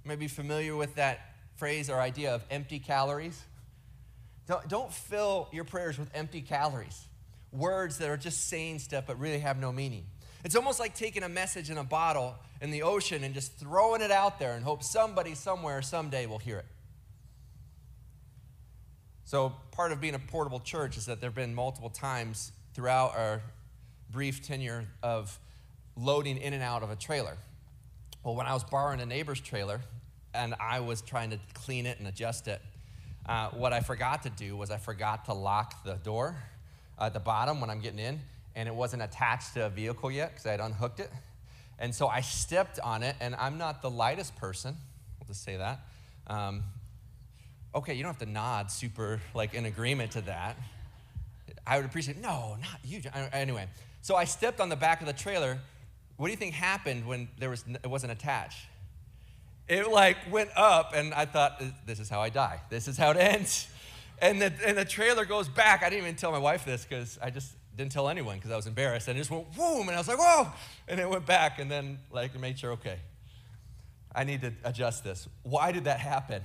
you 0.04 0.08
may 0.08 0.16
be 0.16 0.28
familiar 0.28 0.76
with 0.76 0.96
that 0.96 1.20
phrase 1.56 1.90
or 1.90 2.00
idea 2.00 2.34
of 2.34 2.44
empty 2.50 2.80
calories. 2.80 3.42
Don't, 4.48 4.68
don't 4.68 4.92
fill 4.92 5.50
your 5.52 5.64
prayers 5.64 5.98
with 5.98 6.10
empty 6.14 6.42
calories, 6.42 7.06
words 7.52 7.98
that 7.98 8.10
are 8.10 8.18
just 8.18 8.48
saying 8.48 8.80
stuff 8.80 9.06
but 9.08 9.20
really 9.20 9.40
have 9.40 9.60
no 9.60 9.72
meaning. 9.72 10.06
It's 10.46 10.56
almost 10.56 10.80
like 10.80 10.94
taking 10.94 11.24
a 11.24 11.30
message 11.30 11.72
in 11.72 11.80
a 11.80 11.84
bottle 11.84 12.36
in 12.62 12.70
the 12.70 12.84
ocean 12.84 13.24
and 13.24 13.34
just 13.34 13.58
throwing 13.58 14.02
it 14.02 14.12
out 14.12 14.38
there 14.38 14.54
and 14.54 14.64
hope 14.64 14.84
somebody 14.84 15.34
somewhere 15.34 15.82
someday 15.82 16.28
will 16.28 16.38
hear 16.38 16.60
it. 16.60 16.66
So, 19.24 19.54
part 19.72 19.92
of 19.92 20.00
being 20.00 20.14
a 20.14 20.20
portable 20.20 20.60
church 20.60 20.98
is 20.98 21.08
that 21.08 21.20
there 21.20 21.32
have 21.32 21.36
been 21.36 21.56
multiple 21.56 21.90
times 21.90 22.52
throughout 22.76 23.18
our 23.18 23.42
brief 24.12 24.44
tenure 24.46 24.86
of 25.02 25.40
loading 25.96 26.38
in 26.38 26.54
and 26.54 26.62
out 26.62 26.84
of 26.84 26.92
a 26.92 26.96
trailer. 26.96 27.38
Well, 28.24 28.36
when 28.36 28.46
I 28.46 28.54
was 28.54 28.64
borrowing 28.64 29.02
a 29.02 29.06
neighbor's 29.08 29.40
trailer 29.40 29.82
and 30.36 30.54
I 30.60 30.80
was 30.80 31.02
trying 31.02 31.32
to 31.32 31.40
clean 31.56 31.88
it 31.88 31.98
and 31.98 32.08
adjust 32.08 32.48
it, 32.48 32.62
uh, 33.26 33.50
what 33.50 33.74
I 33.74 33.80
forgot 33.80 34.22
to 34.24 34.30
do 34.30 34.56
was 34.56 34.70
I 34.70 34.78
forgot 34.78 35.26
to 35.26 35.34
lock 35.34 35.84
the 35.84 35.96
door 35.96 36.36
at 37.00 37.14
the 37.14 37.20
bottom 37.20 37.62
when 37.62 37.72
I'm 37.72 37.80
getting 37.80 37.98
in, 37.98 38.20
and 38.56 38.68
it 38.68 38.76
wasn't 38.76 39.02
attached 39.02 39.54
to 39.56 39.66
a 39.66 39.70
vehicle 39.70 40.10
yet 40.10 40.32
because 40.32 40.46
I 40.46 40.52
had 40.52 40.60
unhooked 40.60 41.00
it. 41.00 41.12
And 41.78 41.94
so 41.94 42.08
I 42.08 42.22
stepped 42.22 42.80
on 42.80 43.04
it, 43.04 43.16
and 43.20 43.36
I'm 43.36 43.58
not 43.58 43.82
the 43.82 43.90
lightest 43.90 44.36
person. 44.38 44.78
We'll 45.20 45.28
just 45.28 45.44
say 45.44 45.58
that. 45.58 45.82
Um, 46.28 46.64
okay, 47.74 47.94
you 47.94 48.04
don't 48.04 48.14
have 48.14 48.26
to 48.26 48.32
nod 48.32 48.72
super 48.72 49.20
like 49.34 49.54
in 49.54 49.66
agreement 49.66 50.12
to 50.12 50.22
that. 50.22 50.58
I 51.68 51.78
would 51.78 51.86
appreciate, 51.86 52.22
no, 52.22 52.56
not 52.62 52.80
you. 52.84 53.02
Anyway, 53.34 53.68
so 54.02 54.16
I 54.16 54.24
stepped 54.24 54.62
on 54.62 54.70
the 54.70 54.76
back 54.76 55.02
of 55.02 55.08
the 55.08 55.14
trailer. 55.14 55.60
What 56.18 56.28
do 56.28 56.32
you 56.32 56.38
think 56.38 56.54
happened 56.54 57.06
when 57.06 57.28
there 57.40 57.50
was, 57.50 57.66
it 57.68 57.88
wasn't 57.90 58.14
attached? 58.14 58.66
It 59.68 59.90
like 59.90 60.18
went 60.32 60.52
up, 60.56 60.94
and 60.96 61.14
I 61.14 61.26
thought, 61.26 61.62
this 61.86 62.00
is 62.00 62.08
how 62.08 62.22
I 62.22 62.30
die. 62.30 62.62
This 62.70 62.88
is 62.88 62.98
how 62.98 63.12
it 63.12 63.18
ends. 63.18 63.68
And 64.20 64.42
the, 64.42 64.54
and 64.66 64.78
the 64.78 64.86
trailer 64.86 65.26
goes 65.26 65.50
back. 65.50 65.84
I 65.84 65.90
didn't 65.90 66.04
even 66.04 66.16
tell 66.16 66.32
my 66.32 66.38
wife 66.38 66.64
this 66.64 66.86
because 66.86 67.20
I 67.22 67.32
just 67.32 67.52
didn't 67.76 67.92
tell 67.92 68.10
anyone 68.10 68.38
because 68.38 68.52
I 68.52 68.56
was 68.56 68.68
embarrassed. 68.68 69.08
And 69.08 69.18
it 69.18 69.22
just 69.22 69.32
went 69.32 69.54
boom, 69.56 69.88
and 69.88 69.92
I 69.92 69.98
was 69.98 70.08
like, 70.08 70.18
whoa! 70.20 70.48
And 70.88 71.00
it 71.00 71.10
went 71.10 71.26
back, 71.26 71.60
and 71.60 71.70
then 71.70 72.00
like 72.12 72.40
made 72.40 72.58
sure, 72.58 72.74
okay, 72.74 73.00
I 74.14 74.24
need 74.24 74.42
to 74.42 74.54
adjust 74.64 75.04
this. 75.04 75.28
Why 75.44 75.72
did 75.72 75.86
that 75.86 76.00
happen? 76.00 76.42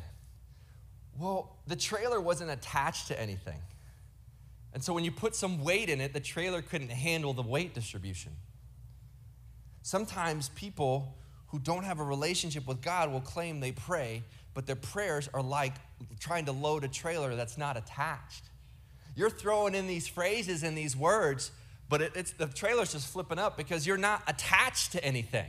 Well, 1.19 1.57
the 1.67 1.77
trailer 1.77 2.21
wasn't 2.21 2.51
attached 2.51 3.09
to 3.09 3.21
anything. 3.21 3.61
And 4.73 4.83
so 4.83 4.93
when 4.93 5.05
you 5.05 5.11
put 5.11 5.35
some 5.35 5.63
weight 5.65 5.89
in 5.89 6.01
it, 6.01 6.13
the 6.13 6.21
trailer 6.21 6.63
couldn't 6.63 6.91
handle 6.91 7.33
the 7.33 7.43
weight 7.43 7.75
distribution. 7.75 8.33
Sometimes 9.83 10.49
people 10.51 11.17
who 11.49 11.59
don't 11.59 11.85
have 11.85 11.99
a 11.99 12.05
relationship 12.05 12.67
with 12.67 12.81
God 12.81 13.11
will 13.11 13.21
claim 13.21 13.61
they 13.61 13.73
pray, 13.73 14.23
but 14.55 14.67
their 14.67 14.77
prayers 14.77 15.29
are 15.35 15.43
like 15.43 15.75
trying 16.21 16.45
to 16.45 16.53
load 16.53 16.85
a 16.85 16.89
trailer 16.89 17.35
that's 17.35 17.59
not 17.59 17.77
attached. 17.77 18.45
You're 19.17 19.31
throwing 19.31 19.75
in 19.75 19.87
these 19.87 20.07
phrases 20.09 20.63
and 20.63 20.77
these 20.77 20.97
words, 20.97 21.51
but 21.89 22.01
it, 22.01 22.13
it's 22.15 22.33
the 22.33 22.47
trailer's 22.47 22.93
just 22.93 23.09
flipping 23.13 23.39
up 23.39 23.57
because 23.57 23.87
you're 23.87 23.97
not 23.97 24.23
attached 24.27 24.93
to 24.93 25.05
anything. 25.05 25.47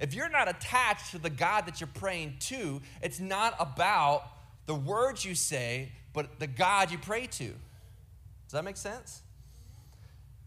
If 0.00 0.14
you're 0.14 0.30
not 0.30 0.48
attached 0.48 1.10
to 1.10 1.18
the 1.18 1.30
God 1.30 1.66
that 1.66 1.80
you're 1.80 1.90
praying 1.92 2.36
to, 2.40 2.80
it's 3.02 3.20
not 3.20 3.54
about 3.58 4.24
the 4.66 4.74
words 4.74 5.24
you 5.24 5.34
say, 5.34 5.92
but 6.12 6.38
the 6.38 6.46
God 6.46 6.90
you 6.90 6.98
pray 6.98 7.26
to. 7.26 7.44
Does 7.44 8.52
that 8.52 8.64
make 8.64 8.78
sense? 8.78 9.22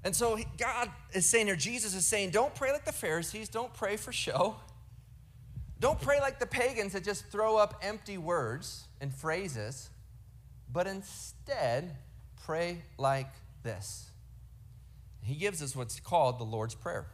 And 0.04 0.16
so 0.16 0.38
God 0.58 0.90
is 1.14 1.30
saying 1.30 1.48
here, 1.48 1.56
Jesus 1.56 1.96
is 1.96 2.06
saying, 2.06 2.32
don't 2.32 2.54
pray 2.56 2.72
like 2.72 2.84
the 2.84 2.92
Pharisees, 2.92 3.48
don't 3.48 3.74
pray 3.74 3.96
for 3.96 4.12
show. 4.12 4.56
Don't 5.80 6.00
pray 6.00 6.20
like 6.20 6.40
the 6.40 6.46
pagans 6.46 6.94
that 6.94 7.04
just 7.04 7.28
throw 7.28 7.58
up 7.58 7.80
empty 7.82 8.18
words 8.18 8.86
and 9.02 9.14
phrases, 9.14 9.90
but 10.72 10.88
instead 10.88 11.98
pray 12.46 12.82
like 12.98 13.30
this. 13.64 14.10
He 15.24 15.36
gives 15.36 15.62
us 15.62 15.76
what's 15.76 16.00
called 16.00 16.40
the 16.40 16.44
Lord's 16.44 16.76
Prayer. 16.76 17.06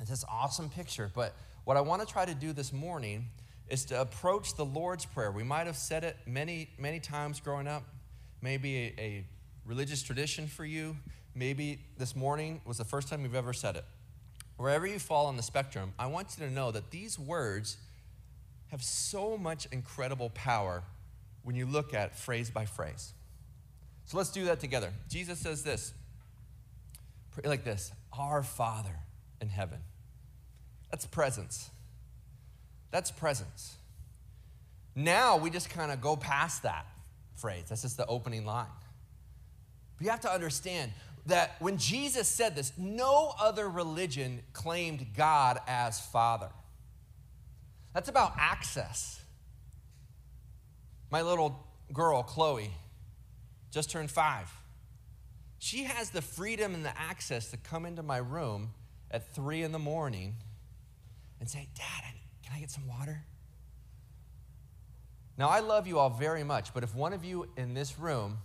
It's 0.00 0.10
this 0.10 0.24
awesome 0.28 0.68
picture, 0.68 1.10
but 1.14 1.34
what 1.64 1.76
I 1.76 1.80
want 1.80 2.06
to 2.06 2.12
try 2.12 2.24
to 2.24 2.34
do 2.34 2.52
this 2.52 2.72
morning 2.72 3.26
is 3.68 3.84
to 3.86 4.00
approach 4.00 4.56
the 4.56 4.64
Lord's 4.64 5.04
Prayer. 5.04 5.30
We 5.30 5.44
might 5.44 5.66
have 5.66 5.76
said 5.76 6.02
it 6.02 6.16
many, 6.26 6.70
many 6.78 6.98
times 6.98 7.40
growing 7.40 7.68
up, 7.68 7.84
maybe 8.42 8.76
a, 8.76 9.00
a 9.00 9.24
religious 9.64 10.02
tradition 10.02 10.46
for 10.46 10.64
you. 10.64 10.96
Maybe 11.34 11.78
this 11.96 12.16
morning 12.16 12.60
was 12.64 12.78
the 12.78 12.84
first 12.84 13.08
time 13.08 13.22
you've 13.22 13.34
ever 13.34 13.52
said 13.52 13.76
it. 13.76 13.84
Wherever 14.56 14.86
you 14.86 14.98
fall 14.98 15.26
on 15.26 15.36
the 15.36 15.42
spectrum, 15.42 15.92
I 15.98 16.06
want 16.06 16.36
you 16.36 16.46
to 16.46 16.52
know 16.52 16.72
that 16.72 16.90
these 16.90 17.16
words 17.16 17.76
have 18.72 18.82
so 18.82 19.38
much 19.38 19.68
incredible 19.70 20.30
power 20.30 20.82
when 21.44 21.54
you 21.54 21.64
look 21.64 21.94
at 21.94 22.18
phrase 22.18 22.50
by 22.50 22.64
phrase. 22.64 23.12
So 24.08 24.16
let's 24.16 24.30
do 24.30 24.46
that 24.46 24.58
together. 24.58 24.90
Jesus 25.10 25.38
says 25.38 25.62
this 25.62 25.92
pray 27.30 27.46
like 27.46 27.62
this 27.62 27.92
Our 28.18 28.42
Father 28.42 28.96
in 29.38 29.50
heaven. 29.50 29.80
That's 30.90 31.04
presence. 31.04 31.68
That's 32.90 33.10
presence. 33.10 33.76
Now 34.94 35.36
we 35.36 35.50
just 35.50 35.68
kind 35.68 35.92
of 35.92 36.00
go 36.00 36.16
past 36.16 36.62
that 36.62 36.86
phrase. 37.34 37.64
That's 37.68 37.82
just 37.82 37.98
the 37.98 38.06
opening 38.06 38.46
line. 38.46 38.66
But 39.98 40.04
you 40.06 40.10
have 40.10 40.20
to 40.20 40.32
understand 40.32 40.92
that 41.26 41.56
when 41.58 41.76
Jesus 41.76 42.26
said 42.28 42.56
this, 42.56 42.72
no 42.78 43.34
other 43.38 43.68
religion 43.68 44.40
claimed 44.54 45.08
God 45.14 45.58
as 45.68 46.00
Father. 46.00 46.48
That's 47.92 48.08
about 48.08 48.32
access. 48.38 49.20
My 51.10 51.20
little 51.20 51.62
girl, 51.92 52.22
Chloe, 52.22 52.70
just 53.70 53.90
turned 53.90 54.10
five. 54.10 54.50
She 55.58 55.84
has 55.84 56.10
the 56.10 56.22
freedom 56.22 56.74
and 56.74 56.84
the 56.84 56.98
access 56.98 57.50
to 57.50 57.56
come 57.56 57.84
into 57.84 58.02
my 58.02 58.18
room 58.18 58.70
at 59.10 59.34
three 59.34 59.62
in 59.62 59.72
the 59.72 59.78
morning 59.78 60.36
and 61.40 61.48
say, 61.48 61.68
Dad, 61.74 62.14
can 62.44 62.56
I 62.56 62.60
get 62.60 62.70
some 62.70 62.86
water? 62.86 63.24
Now, 65.36 65.48
I 65.48 65.60
love 65.60 65.86
you 65.86 65.98
all 65.98 66.10
very 66.10 66.42
much, 66.42 66.74
but 66.74 66.82
if 66.82 66.94
one 66.94 67.12
of 67.12 67.24
you 67.24 67.48
in 67.56 67.74
this 67.74 67.98
room 67.98 68.38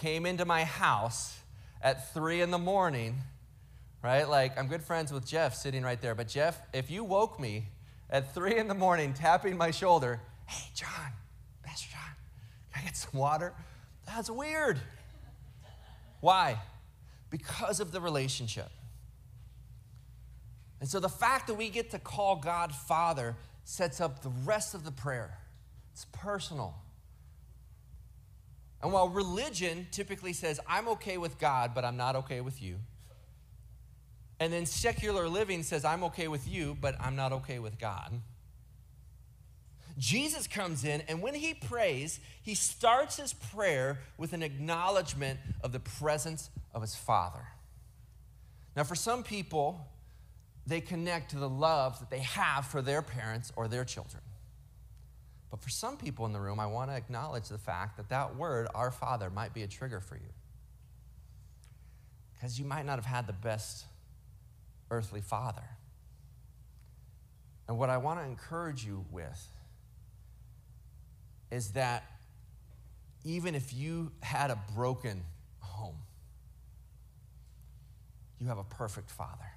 came 0.00 0.26
into 0.26 0.44
my 0.44 0.64
house 0.64 1.36
at 1.82 2.12
three 2.14 2.40
in 2.40 2.50
the 2.50 2.58
morning, 2.58 3.16
right? 4.02 4.28
Like, 4.28 4.58
I'm 4.58 4.68
good 4.68 4.82
friends 4.82 5.12
with 5.12 5.26
Jeff 5.26 5.54
sitting 5.54 5.82
right 5.82 6.00
there, 6.00 6.14
but 6.14 6.28
Jeff, 6.28 6.60
if 6.72 6.90
you 6.90 7.02
woke 7.02 7.40
me 7.40 7.66
at 8.10 8.32
three 8.32 8.56
in 8.56 8.68
the 8.68 8.74
morning 8.74 9.12
tapping 9.12 9.56
my 9.56 9.70
shoulder, 9.70 10.20
hey, 10.46 10.70
Jon, 10.74 11.12
Pastor 11.62 11.88
Jon, 11.90 12.14
can 12.72 12.82
I 12.82 12.84
get 12.84 12.96
some 12.96 13.18
water? 13.18 13.52
That's 14.06 14.30
weird. 14.30 14.78
Why? 16.20 16.58
Because 17.30 17.80
of 17.80 17.92
the 17.92 18.00
relationship. 18.00 18.70
And 20.80 20.88
so 20.88 21.00
the 21.00 21.08
fact 21.08 21.46
that 21.46 21.54
we 21.54 21.70
get 21.70 21.90
to 21.92 21.98
call 21.98 22.36
God 22.36 22.74
Father 22.74 23.36
sets 23.64 24.00
up 24.00 24.22
the 24.22 24.30
rest 24.44 24.74
of 24.74 24.84
the 24.84 24.92
prayer. 24.92 25.38
It's 25.92 26.06
personal. 26.12 26.74
And 28.82 28.92
while 28.92 29.08
religion 29.08 29.86
typically 29.90 30.34
says, 30.34 30.60
I'm 30.68 30.88
okay 30.88 31.16
with 31.16 31.38
God, 31.38 31.72
but 31.74 31.84
I'm 31.84 31.96
not 31.96 32.16
okay 32.16 32.42
with 32.42 32.60
you. 32.60 32.76
And 34.38 34.52
then 34.52 34.66
secular 34.66 35.28
living 35.28 35.62
says, 35.62 35.84
I'm 35.84 36.04
okay 36.04 36.28
with 36.28 36.46
you, 36.46 36.76
but 36.78 36.94
I'm 37.00 37.16
not 37.16 37.32
okay 37.32 37.58
with 37.60 37.78
God. 37.78 38.12
Jesus 39.96 40.46
comes 40.46 40.84
in, 40.84 41.02
and 41.02 41.22
when 41.22 41.34
he 41.34 41.54
prays, 41.54 42.18
he 42.42 42.54
starts 42.54 43.16
his 43.16 43.32
prayer 43.32 44.00
with 44.18 44.32
an 44.32 44.42
acknowledgement 44.42 45.38
of 45.62 45.72
the 45.72 45.80
presence 45.80 46.50
of 46.74 46.82
his 46.82 46.96
Father. 46.96 47.46
Now, 48.76 48.82
for 48.82 48.96
some 48.96 49.22
people, 49.22 49.86
they 50.66 50.80
connect 50.80 51.30
to 51.30 51.36
the 51.36 51.48
love 51.48 52.00
that 52.00 52.10
they 52.10 52.20
have 52.20 52.66
for 52.66 52.82
their 52.82 53.02
parents 53.02 53.52
or 53.54 53.68
their 53.68 53.84
children. 53.84 54.22
But 55.50 55.60
for 55.60 55.70
some 55.70 55.96
people 55.96 56.26
in 56.26 56.32
the 56.32 56.40
room, 56.40 56.58
I 56.58 56.66
want 56.66 56.90
to 56.90 56.96
acknowledge 56.96 57.48
the 57.48 57.58
fact 57.58 57.96
that 57.98 58.08
that 58.08 58.34
word, 58.34 58.66
our 58.74 58.90
Father, 58.90 59.30
might 59.30 59.54
be 59.54 59.62
a 59.62 59.68
trigger 59.68 60.00
for 60.00 60.16
you. 60.16 60.32
Because 62.32 62.58
you 62.58 62.64
might 62.64 62.84
not 62.84 62.96
have 62.96 63.04
had 63.04 63.28
the 63.28 63.32
best 63.32 63.84
earthly 64.90 65.20
father. 65.20 65.62
And 67.68 67.78
what 67.78 67.88
I 67.90 67.98
want 67.98 68.18
to 68.18 68.26
encourage 68.26 68.84
you 68.84 69.04
with 69.12 69.48
is 71.54 71.68
that 71.68 72.02
even 73.22 73.54
if 73.54 73.72
you 73.72 74.10
had 74.20 74.50
a 74.50 74.58
broken 74.74 75.22
home, 75.60 75.98
you 78.40 78.48
have 78.48 78.58
a 78.58 78.64
perfect 78.64 79.08
father. 79.08 79.52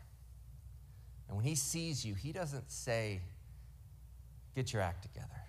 And 1.28 1.36
when 1.36 1.44
he 1.44 1.56
sees 1.56 2.06
you, 2.06 2.14
he 2.14 2.32
doesn't 2.32 2.72
say, 2.72 3.22
Get 4.56 4.74
your 4.74 4.82
act 4.82 5.04
together. 5.04 5.42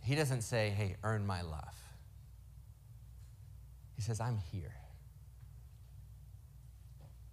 He 0.00 0.16
doesn't 0.16 0.42
say, 0.42 0.70
Hey, 0.70 0.96
earn 1.04 1.26
my 1.26 1.42
love. 1.42 1.80
He 3.94 4.02
says, 4.02 4.20
I'm 4.20 4.38
here. 4.50 4.74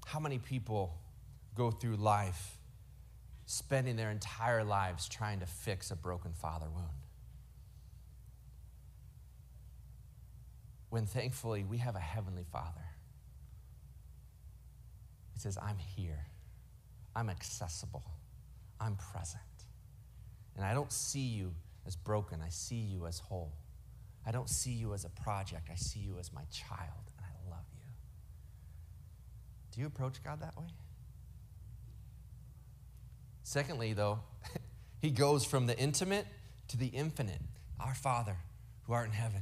How 0.06 0.20
many 0.20 0.38
people 0.38 0.94
go 1.56 1.72
through 1.72 1.96
life 1.96 2.58
spending 3.48 3.96
their 3.96 4.12
entire 4.12 4.64
lives 4.64 5.10
trying 5.10 5.40
to 5.40 5.48
fix 5.48 5.90
a 5.90 5.96
broken 5.96 6.34
father 6.34 6.68
wound? 6.72 6.99
When 10.90 11.06
thankfully 11.06 11.64
we 11.64 11.78
have 11.78 11.96
a 11.96 12.00
heavenly 12.00 12.46
father. 12.52 12.86
He 15.34 15.40
says, 15.40 15.58
I'm 15.62 15.78
here. 15.78 16.26
I'm 17.16 17.30
accessible. 17.30 18.04
I'm 18.80 18.96
present. 18.96 19.42
And 20.56 20.66
I 20.66 20.74
don't 20.74 20.92
see 20.92 21.28
you 21.28 21.54
as 21.86 21.96
broken, 21.96 22.42
I 22.46 22.50
see 22.50 22.76
you 22.76 23.08
as 23.08 23.20
whole. 23.20 23.54
I 24.26 24.32
don't 24.32 24.50
see 24.50 24.72
you 24.72 24.94
as 24.94 25.06
a 25.06 25.10
project, 25.10 25.70
I 25.72 25.76
see 25.76 26.00
you 26.00 26.18
as 26.20 26.32
my 26.34 26.44
child, 26.52 27.12
and 27.18 27.26
I 27.26 27.50
love 27.50 27.66
you. 27.74 27.86
Do 29.72 29.82
you 29.82 29.88
approach 29.88 30.22
God 30.24 30.42
that 30.42 30.58
way? 30.58 30.68
Secondly, 33.44 33.94
though, 33.94 34.20
he 35.02 35.10
goes 35.10 35.46
from 35.46 35.66
the 35.66 35.78
intimate 35.78 36.28
to 36.68 36.78
the 36.78 36.88
infinite. 36.88 37.42
Our 37.80 37.96
Father, 37.96 38.36
who 38.84 38.94
art 38.94 39.08
in 39.08 39.14
heaven, 39.14 39.42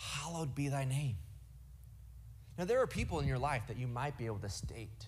hallowed 0.00 0.54
be 0.54 0.68
thy 0.68 0.84
name. 0.84 1.16
Now, 2.58 2.64
there 2.64 2.80
are 2.80 2.86
people 2.86 3.20
in 3.20 3.28
your 3.28 3.38
life 3.38 3.62
that 3.68 3.76
you 3.76 3.86
might 3.86 4.16
be 4.18 4.26
able 4.26 4.38
to 4.38 4.48
state 4.48 5.06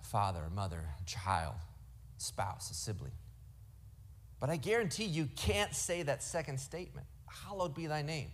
a 0.00 0.04
father, 0.04 0.40
a 0.46 0.50
mother, 0.50 0.84
a 1.00 1.04
child, 1.04 1.54
a 2.18 2.20
spouse, 2.20 2.70
a 2.70 2.74
sibling. 2.74 3.12
But 4.40 4.50
I 4.50 4.56
guarantee 4.56 5.04
you 5.04 5.28
can't 5.36 5.74
say 5.74 6.02
that 6.02 6.22
second 6.22 6.58
statement 6.58 7.06
Hallowed 7.44 7.74
be 7.74 7.86
thy 7.86 8.02
name. 8.02 8.30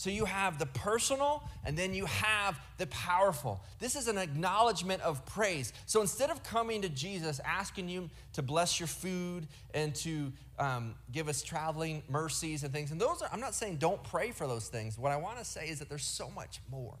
So 0.00 0.08
you 0.08 0.24
have 0.24 0.58
the 0.58 0.64
personal 0.64 1.42
and 1.62 1.76
then 1.76 1.92
you 1.92 2.06
have 2.06 2.58
the 2.78 2.86
powerful. 2.86 3.60
This 3.80 3.96
is 3.96 4.08
an 4.08 4.16
acknowledgement 4.16 5.02
of 5.02 5.26
praise. 5.26 5.74
So 5.84 6.00
instead 6.00 6.30
of 6.30 6.42
coming 6.42 6.80
to 6.80 6.88
Jesus 6.88 7.38
asking 7.44 7.90
you 7.90 8.08
to 8.32 8.40
bless 8.40 8.80
your 8.80 8.86
food 8.86 9.46
and 9.74 9.94
to 9.96 10.32
um, 10.58 10.94
give 11.12 11.28
us 11.28 11.42
traveling 11.42 12.02
mercies 12.08 12.62
and 12.62 12.72
things, 12.72 12.92
and 12.92 12.98
those 12.98 13.20
are, 13.20 13.28
I'm 13.30 13.40
not 13.40 13.54
saying 13.54 13.76
don't 13.76 14.02
pray 14.02 14.30
for 14.30 14.46
those 14.46 14.68
things. 14.68 14.98
What 14.98 15.12
I 15.12 15.18
want 15.18 15.36
to 15.36 15.44
say 15.44 15.68
is 15.68 15.80
that 15.80 15.90
there's 15.90 16.02
so 16.02 16.30
much 16.30 16.60
more. 16.70 16.96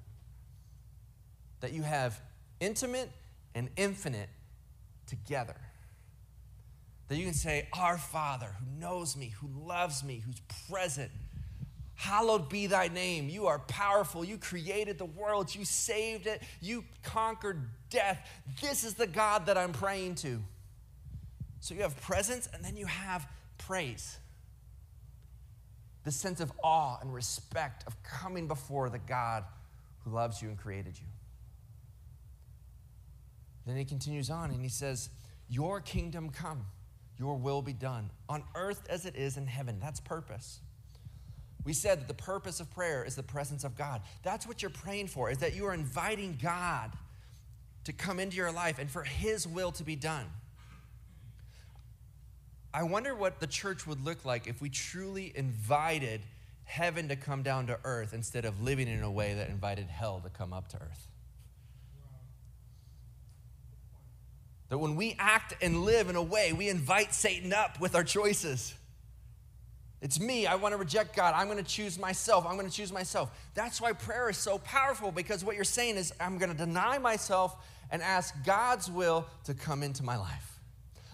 That 1.60 1.72
you 1.72 1.80
have 1.80 2.20
intimate 2.60 3.08
and 3.54 3.70
infinite 3.76 4.28
together. 5.06 5.56
That 7.08 7.16
you 7.16 7.24
can 7.24 7.32
say, 7.32 7.66
Our 7.72 7.96
Father, 7.96 8.54
who 8.60 8.78
knows 8.78 9.16
me, 9.16 9.32
who 9.40 9.48
loves 9.66 10.04
me, 10.04 10.22
who's 10.22 10.42
present. 10.68 11.10
Hallowed 12.00 12.48
be 12.48 12.66
thy 12.66 12.88
name. 12.88 13.28
You 13.28 13.48
are 13.48 13.58
powerful. 13.58 14.24
You 14.24 14.38
created 14.38 14.96
the 14.96 15.04
world. 15.04 15.54
You 15.54 15.66
saved 15.66 16.26
it. 16.26 16.40
You 16.62 16.82
conquered 17.02 17.60
death. 17.90 18.26
This 18.62 18.84
is 18.84 18.94
the 18.94 19.06
God 19.06 19.44
that 19.44 19.58
I'm 19.58 19.74
praying 19.74 20.14
to. 20.14 20.42
So 21.60 21.74
you 21.74 21.82
have 21.82 22.00
presence 22.00 22.48
and 22.54 22.64
then 22.64 22.74
you 22.74 22.86
have 22.86 23.28
praise. 23.58 24.16
The 26.04 26.10
sense 26.10 26.40
of 26.40 26.50
awe 26.64 26.96
and 27.02 27.12
respect 27.12 27.84
of 27.86 28.02
coming 28.02 28.48
before 28.48 28.88
the 28.88 28.98
God 28.98 29.44
who 29.98 30.10
loves 30.10 30.40
you 30.40 30.48
and 30.48 30.56
created 30.56 30.98
you. 30.98 31.06
Then 33.66 33.76
he 33.76 33.84
continues 33.84 34.30
on 34.30 34.50
and 34.52 34.62
he 34.62 34.70
says, 34.70 35.10
Your 35.50 35.82
kingdom 35.82 36.30
come. 36.30 36.64
Your 37.18 37.36
will 37.36 37.60
be 37.60 37.74
done 37.74 38.10
on 38.26 38.42
earth 38.54 38.86
as 38.88 39.04
it 39.04 39.16
is 39.16 39.36
in 39.36 39.46
heaven. 39.46 39.78
That's 39.82 40.00
purpose. 40.00 40.60
We 41.64 41.72
said 41.72 42.00
that 42.00 42.08
the 42.08 42.14
purpose 42.14 42.60
of 42.60 42.70
prayer 42.70 43.04
is 43.04 43.16
the 43.16 43.22
presence 43.22 43.64
of 43.64 43.76
God. 43.76 44.00
That's 44.22 44.46
what 44.46 44.62
you're 44.62 44.70
praying 44.70 45.08
for, 45.08 45.30
is 45.30 45.38
that 45.38 45.54
you 45.54 45.66
are 45.66 45.74
inviting 45.74 46.38
God 46.42 46.90
to 47.84 47.92
come 47.92 48.18
into 48.18 48.36
your 48.36 48.52
life 48.52 48.78
and 48.78 48.90
for 48.90 49.02
His 49.02 49.46
will 49.46 49.72
to 49.72 49.84
be 49.84 49.96
done. 49.96 50.26
I 52.72 52.84
wonder 52.84 53.14
what 53.14 53.40
the 53.40 53.46
church 53.46 53.86
would 53.86 54.04
look 54.04 54.24
like 54.24 54.46
if 54.46 54.62
we 54.62 54.70
truly 54.70 55.32
invited 55.34 56.20
heaven 56.64 57.08
to 57.08 57.16
come 57.16 57.42
down 57.42 57.66
to 57.66 57.78
earth 57.84 58.14
instead 58.14 58.44
of 58.44 58.62
living 58.62 58.86
in 58.86 59.02
a 59.02 59.10
way 59.10 59.34
that 59.34 59.48
invited 59.48 59.88
hell 59.88 60.20
to 60.22 60.30
come 60.30 60.52
up 60.52 60.68
to 60.68 60.76
earth. 60.76 61.08
That 64.68 64.78
when 64.78 64.94
we 64.94 65.16
act 65.18 65.54
and 65.60 65.82
live 65.82 66.08
in 66.08 66.14
a 66.14 66.22
way, 66.22 66.52
we 66.52 66.68
invite 66.68 67.12
Satan 67.12 67.52
up 67.52 67.80
with 67.80 67.96
our 67.96 68.04
choices. 68.04 68.72
It's 70.00 70.18
me. 70.18 70.46
I 70.46 70.54
want 70.54 70.72
to 70.72 70.78
reject 70.78 71.14
God. 71.14 71.34
I'm 71.36 71.46
going 71.46 71.62
to 71.62 71.70
choose 71.70 71.98
myself. 71.98 72.46
I'm 72.46 72.56
going 72.56 72.68
to 72.68 72.74
choose 72.74 72.92
myself. 72.92 73.30
That's 73.54 73.80
why 73.80 73.92
prayer 73.92 74.30
is 74.30 74.38
so 74.38 74.58
powerful 74.58 75.12
because 75.12 75.44
what 75.44 75.56
you're 75.56 75.64
saying 75.64 75.96
is, 75.96 76.12
I'm 76.18 76.38
going 76.38 76.50
to 76.50 76.56
deny 76.56 76.98
myself 76.98 77.54
and 77.90 78.00
ask 78.02 78.34
God's 78.44 78.90
will 78.90 79.26
to 79.44 79.54
come 79.54 79.82
into 79.82 80.02
my 80.02 80.16
life. 80.16 80.58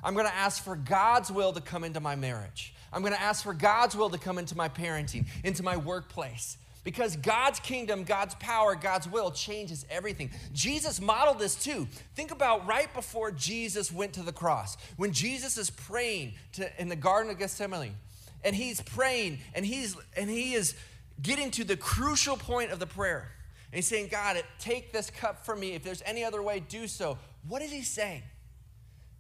I'm 0.05 0.15
going 0.15 0.27
to 0.27 0.35
ask 0.35 0.63
for 0.63 0.77
God's 0.77 1.33
will 1.33 1.53
to 1.53 1.61
come 1.61 1.83
into 1.83 2.01
my 2.01 2.15
marriage. 2.15 2.75
I'm 2.93 3.03
going 3.03 3.15
to 3.15 3.21
ask 3.21 3.43
for 3.43 3.55
God's 3.55 3.97
will 3.97 4.11
to 4.11 4.19
come 4.19 4.39
into 4.39 4.57
my 4.57 4.69
parenting, 4.69 5.27
into 5.43 5.63
my 5.63 5.77
workplace. 5.77 6.57
Because 6.85 7.17
God's 7.17 7.59
kingdom, 7.59 8.05
God's 8.05 8.37
power, 8.37 8.77
God's 8.77 9.09
will 9.09 9.33
changes 9.33 9.85
everything. 9.91 10.31
Jesus 10.53 11.01
modeled 11.01 11.41
this 11.41 11.57
too. 11.57 11.89
Think 12.15 12.31
about 12.31 12.65
right 12.69 12.93
before 12.95 13.33
Jesus 13.33 13.91
went 13.91 14.13
to 14.13 14.23
the 14.23 14.31
cross, 14.31 14.77
when 14.97 15.11
Jesus 15.11 15.59
is 15.59 15.69
praying 15.69 16.35
to, 16.53 16.81
in 16.81 16.89
the 16.89 16.95
Garden 16.95 17.33
of 17.33 17.41
Gethsemane, 17.41 17.97
and 18.47 18.55
he's 18.55 18.81
praying, 18.81 19.41
and 19.55 19.67
he's 19.67 19.97
and 20.17 20.31
he 20.31 20.55
is 20.55 20.77
getting 21.21 21.51
to 21.51 21.65
the 21.65 21.77
crucial 21.77 22.37
point 22.37 22.71
of 22.71 22.79
the 22.79 22.87
prayer. 22.87 23.33
And 23.73 23.77
he's 23.77 23.89
saying, 23.89 24.09
God, 24.09 24.41
take 24.61 24.93
this 24.93 25.11
cup 25.11 25.45
from 25.45 25.59
me. 25.59 25.73
If 25.73 25.83
there's 25.83 26.03
any 26.07 26.23
other 26.23 26.41
way, 26.41 26.61
do 26.61 26.87
so. 26.87 27.19
What 27.49 27.61
is 27.61 27.73
he 27.73 27.83
saying? 27.83 28.23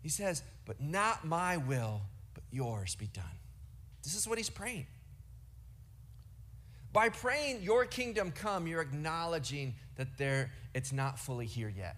He 0.00 0.08
says, 0.08 0.44
But 0.64 0.80
not 0.80 1.26
my 1.26 1.56
will, 1.56 2.02
but 2.34 2.44
yours 2.52 2.94
be 2.94 3.08
done. 3.08 3.24
This 4.04 4.14
is 4.14 4.28
what 4.28 4.38
he's 4.38 4.48
praying. 4.48 4.86
By 6.92 7.08
praying, 7.08 7.62
Your 7.62 7.84
kingdom 7.84 8.30
come, 8.30 8.68
you're 8.68 8.80
acknowledging 8.80 9.74
that 9.96 10.16
there, 10.18 10.52
it's 10.72 10.92
not 10.92 11.18
fully 11.18 11.46
here 11.46 11.68
yet. 11.68 11.96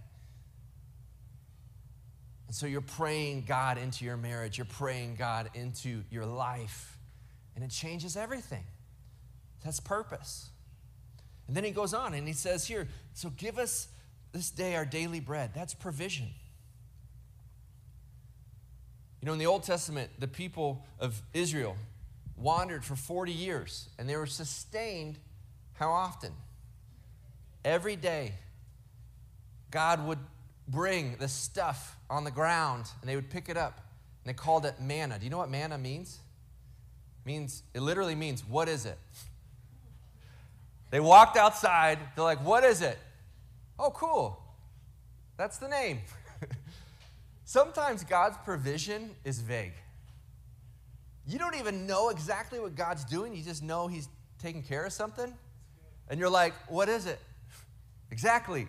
And 2.46 2.56
so 2.56 2.66
you're 2.66 2.80
praying 2.80 3.44
God 3.46 3.76
into 3.76 4.06
your 4.06 4.16
marriage, 4.16 4.56
you're 4.56 4.64
praying 4.64 5.16
God 5.16 5.50
into 5.52 6.02
your 6.10 6.24
life, 6.24 6.97
and 7.58 7.64
it 7.64 7.74
changes 7.74 8.16
everything. 8.16 8.62
That's 9.64 9.80
purpose. 9.80 10.50
And 11.48 11.56
then 11.56 11.64
he 11.64 11.72
goes 11.72 11.92
on 11.92 12.14
and 12.14 12.24
he 12.28 12.34
says 12.34 12.68
here, 12.68 12.86
so 13.14 13.30
give 13.30 13.58
us 13.58 13.88
this 14.30 14.48
day 14.48 14.76
our 14.76 14.84
daily 14.84 15.18
bread. 15.18 15.50
That's 15.56 15.74
provision. 15.74 16.28
You 19.20 19.26
know, 19.26 19.32
in 19.32 19.40
the 19.40 19.46
Old 19.46 19.64
Testament, 19.64 20.08
the 20.20 20.28
people 20.28 20.86
of 21.00 21.20
Israel, 21.34 21.76
wandered 22.36 22.84
for 22.84 22.94
40 22.94 23.32
years 23.32 23.88
and 23.98 24.08
they 24.08 24.14
were 24.14 24.26
sustained 24.26 25.18
how 25.72 25.90
often? 25.90 26.30
Every 27.64 27.96
day, 27.96 28.34
God 29.72 30.06
would 30.06 30.20
bring 30.68 31.16
the 31.16 31.26
stuff 31.26 31.96
on 32.08 32.22
the 32.22 32.30
ground 32.30 32.84
and 33.00 33.10
they 33.10 33.16
would 33.16 33.30
pick 33.30 33.48
it 33.48 33.56
up 33.56 33.80
and 34.22 34.32
they 34.32 34.38
called 34.38 34.64
it 34.64 34.80
manna. 34.80 35.18
Do 35.18 35.24
you 35.24 35.30
know 35.30 35.38
what 35.38 35.50
manna 35.50 35.76
means? 35.76 36.20
Means 37.28 37.62
it 37.74 37.82
literally 37.82 38.14
means 38.14 38.42
what 38.42 38.70
is 38.70 38.86
it? 38.86 38.96
They 40.90 40.98
walked 40.98 41.36
outside, 41.36 41.98
they're 42.14 42.24
like, 42.24 42.42
"What 42.42 42.64
is 42.64 42.80
it?" 42.80 42.98
"Oh, 43.78 43.90
cool. 43.90 44.42
That's 45.36 45.58
the 45.58 45.68
name." 45.68 46.00
Sometimes 47.44 48.02
God's 48.02 48.38
provision 48.46 49.10
is 49.24 49.40
vague. 49.40 49.74
You 51.26 51.38
don't 51.38 51.54
even 51.56 51.86
know 51.86 52.08
exactly 52.08 52.60
what 52.60 52.74
God's 52.74 53.04
doing, 53.04 53.34
you 53.34 53.42
just 53.42 53.62
know 53.62 53.88
He's 53.88 54.08
taking 54.38 54.62
care 54.62 54.86
of 54.86 54.94
something. 54.94 55.30
And 56.08 56.18
you're 56.18 56.30
like, 56.30 56.54
what 56.70 56.88
is 56.88 57.04
it? 57.04 57.20
Exactly. 58.10 58.68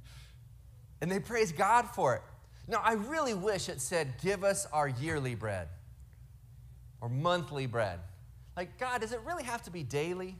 and 1.02 1.12
they 1.12 1.20
praise 1.20 1.52
God 1.52 1.82
for 1.82 2.14
it. 2.14 2.22
Now, 2.66 2.80
I 2.82 2.94
really 2.94 3.34
wish 3.34 3.68
it 3.68 3.82
said, 3.82 4.14
give 4.22 4.42
us 4.42 4.66
our 4.72 4.88
yearly 4.88 5.34
bread 5.34 5.68
or 7.00 7.08
monthly 7.08 7.66
bread. 7.66 8.00
Like, 8.56 8.78
God, 8.78 9.00
does 9.00 9.12
it 9.12 9.20
really 9.24 9.44
have 9.44 9.62
to 9.62 9.70
be 9.70 9.82
daily? 9.82 10.36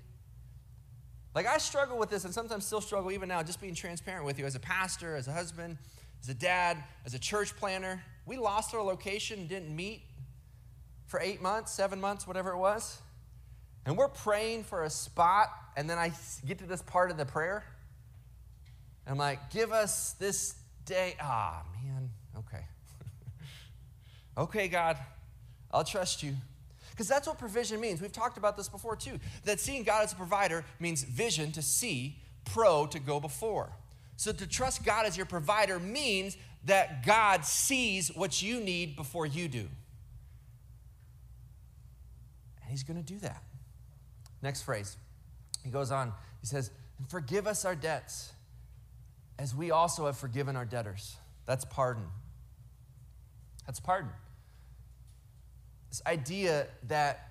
Like, 1.34 1.46
I 1.46 1.58
struggle 1.58 1.98
with 1.98 2.10
this 2.10 2.24
and 2.24 2.34
sometimes 2.34 2.66
still 2.66 2.80
struggle 2.80 3.12
even 3.12 3.28
now, 3.28 3.42
just 3.42 3.60
being 3.60 3.74
transparent 3.74 4.24
with 4.24 4.38
you 4.38 4.46
as 4.46 4.54
a 4.54 4.60
pastor, 4.60 5.14
as 5.14 5.28
a 5.28 5.32
husband, 5.32 5.78
as 6.22 6.28
a 6.28 6.34
dad, 6.34 6.82
as 7.06 7.14
a 7.14 7.18
church 7.18 7.56
planner. 7.56 8.02
We 8.26 8.38
lost 8.38 8.74
our 8.74 8.82
location, 8.82 9.46
didn't 9.46 9.74
meet 9.74 10.02
for 11.06 11.20
eight 11.20 11.40
months, 11.40 11.72
seven 11.72 12.00
months, 12.00 12.26
whatever 12.26 12.50
it 12.50 12.58
was. 12.58 13.00
And 13.86 13.96
we're 13.96 14.08
praying 14.08 14.64
for 14.64 14.84
a 14.84 14.90
spot, 14.90 15.48
and 15.76 15.88
then 15.88 15.96
I 15.96 16.12
get 16.46 16.58
to 16.58 16.66
this 16.66 16.82
part 16.82 17.10
of 17.10 17.16
the 17.16 17.24
prayer. 17.24 17.64
And 19.06 19.12
I'm 19.12 19.18
like, 19.18 19.50
give 19.50 19.72
us 19.72 20.12
this 20.14 20.56
day. 20.84 21.14
Ah, 21.20 21.62
man, 21.82 22.10
okay. 22.36 22.64
okay, 24.38 24.68
God, 24.68 24.98
I'll 25.70 25.84
trust 25.84 26.22
you. 26.22 26.34
Because 26.90 27.08
that's 27.08 27.28
what 27.28 27.38
provision 27.38 27.80
means. 27.80 28.00
We've 28.00 28.12
talked 28.12 28.38
about 28.38 28.56
this 28.56 28.68
before 28.68 28.96
too. 28.96 29.18
That 29.44 29.60
seeing 29.60 29.84
God 29.84 30.04
as 30.04 30.12
a 30.12 30.16
provider 30.16 30.64
means 30.80 31.04
vision 31.04 31.52
to 31.52 31.62
see, 31.62 32.16
pro 32.44 32.86
to 32.86 32.98
go 32.98 33.20
before. 33.20 33.70
So 34.16 34.32
to 34.32 34.46
trust 34.48 34.84
God 34.84 35.06
as 35.06 35.16
your 35.16 35.26
provider 35.26 35.78
means 35.78 36.36
that 36.64 37.06
God 37.06 37.44
sees 37.44 38.08
what 38.14 38.42
you 38.42 38.60
need 38.60 38.96
before 38.96 39.26
you 39.26 39.46
do. 39.46 39.68
And 42.60 42.70
He's 42.70 42.82
going 42.82 43.02
to 43.02 43.12
do 43.12 43.18
that. 43.20 43.42
Next 44.42 44.62
phrase. 44.62 44.96
He 45.62 45.70
goes 45.70 45.90
on, 45.90 46.12
he 46.40 46.46
says, 46.46 46.70
Forgive 47.08 47.46
us 47.46 47.64
our 47.64 47.76
debts 47.76 48.32
as 49.38 49.54
we 49.54 49.70
also 49.70 50.06
have 50.06 50.16
forgiven 50.16 50.56
our 50.56 50.64
debtors. 50.64 51.16
That's 51.46 51.64
pardon. 51.64 52.04
That's 53.66 53.78
pardon. 53.78 54.10
This 55.90 56.02
idea 56.06 56.66
that, 56.88 57.28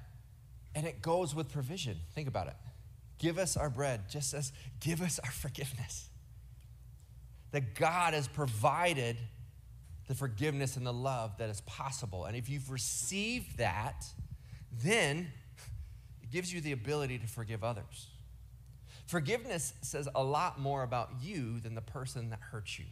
and 0.75 0.85
it 0.85 1.01
goes 1.01 1.35
with 1.35 1.51
provision. 1.51 1.97
Think 2.13 2.27
about 2.27 2.47
it. 2.47 2.55
Give 3.19 3.37
us 3.37 3.57
our 3.57 3.69
bread, 3.69 4.09
just 4.09 4.33
as 4.33 4.51
give 4.79 5.01
us 5.01 5.19
our 5.23 5.31
forgiveness. 5.31 6.09
That 7.51 7.75
God 7.75 8.13
has 8.13 8.27
provided 8.27 9.17
the 10.07 10.15
forgiveness 10.15 10.77
and 10.77 10.85
the 10.85 10.93
love 10.93 11.37
that 11.37 11.49
is 11.49 11.61
possible. 11.61 12.25
And 12.25 12.35
if 12.35 12.49
you've 12.49 12.71
received 12.71 13.57
that, 13.57 14.05
then 14.83 15.27
it 16.21 16.31
gives 16.31 16.53
you 16.53 16.61
the 16.61 16.71
ability 16.71 17.19
to 17.19 17.27
forgive 17.27 17.63
others. 17.63 18.07
Forgiveness 19.05 19.73
says 19.81 20.07
a 20.15 20.23
lot 20.23 20.59
more 20.59 20.83
about 20.83 21.09
you 21.21 21.59
than 21.59 21.75
the 21.75 21.81
person 21.81 22.29
that 22.29 22.39
hurt 22.39 22.77
you. 22.77 22.85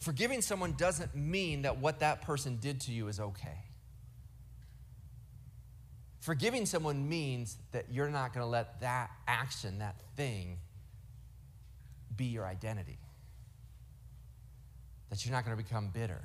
Forgiving 0.00 0.42
someone 0.42 0.74
doesn't 0.76 1.14
mean 1.14 1.62
that 1.62 1.78
what 1.78 2.00
that 2.00 2.22
person 2.22 2.58
did 2.60 2.80
to 2.82 2.92
you 2.92 3.08
is 3.08 3.18
okay. 3.18 3.58
Forgiving 6.28 6.66
someone 6.66 7.08
means 7.08 7.56
that 7.72 7.86
you're 7.90 8.10
not 8.10 8.34
going 8.34 8.44
to 8.44 8.50
let 8.50 8.82
that 8.82 9.10
action, 9.26 9.78
that 9.78 9.94
thing, 10.14 10.58
be 12.14 12.26
your 12.26 12.44
identity. 12.44 12.98
That 15.08 15.24
you're 15.24 15.32
not 15.32 15.46
going 15.46 15.56
to 15.56 15.64
become 15.64 15.88
bitter. 15.88 16.20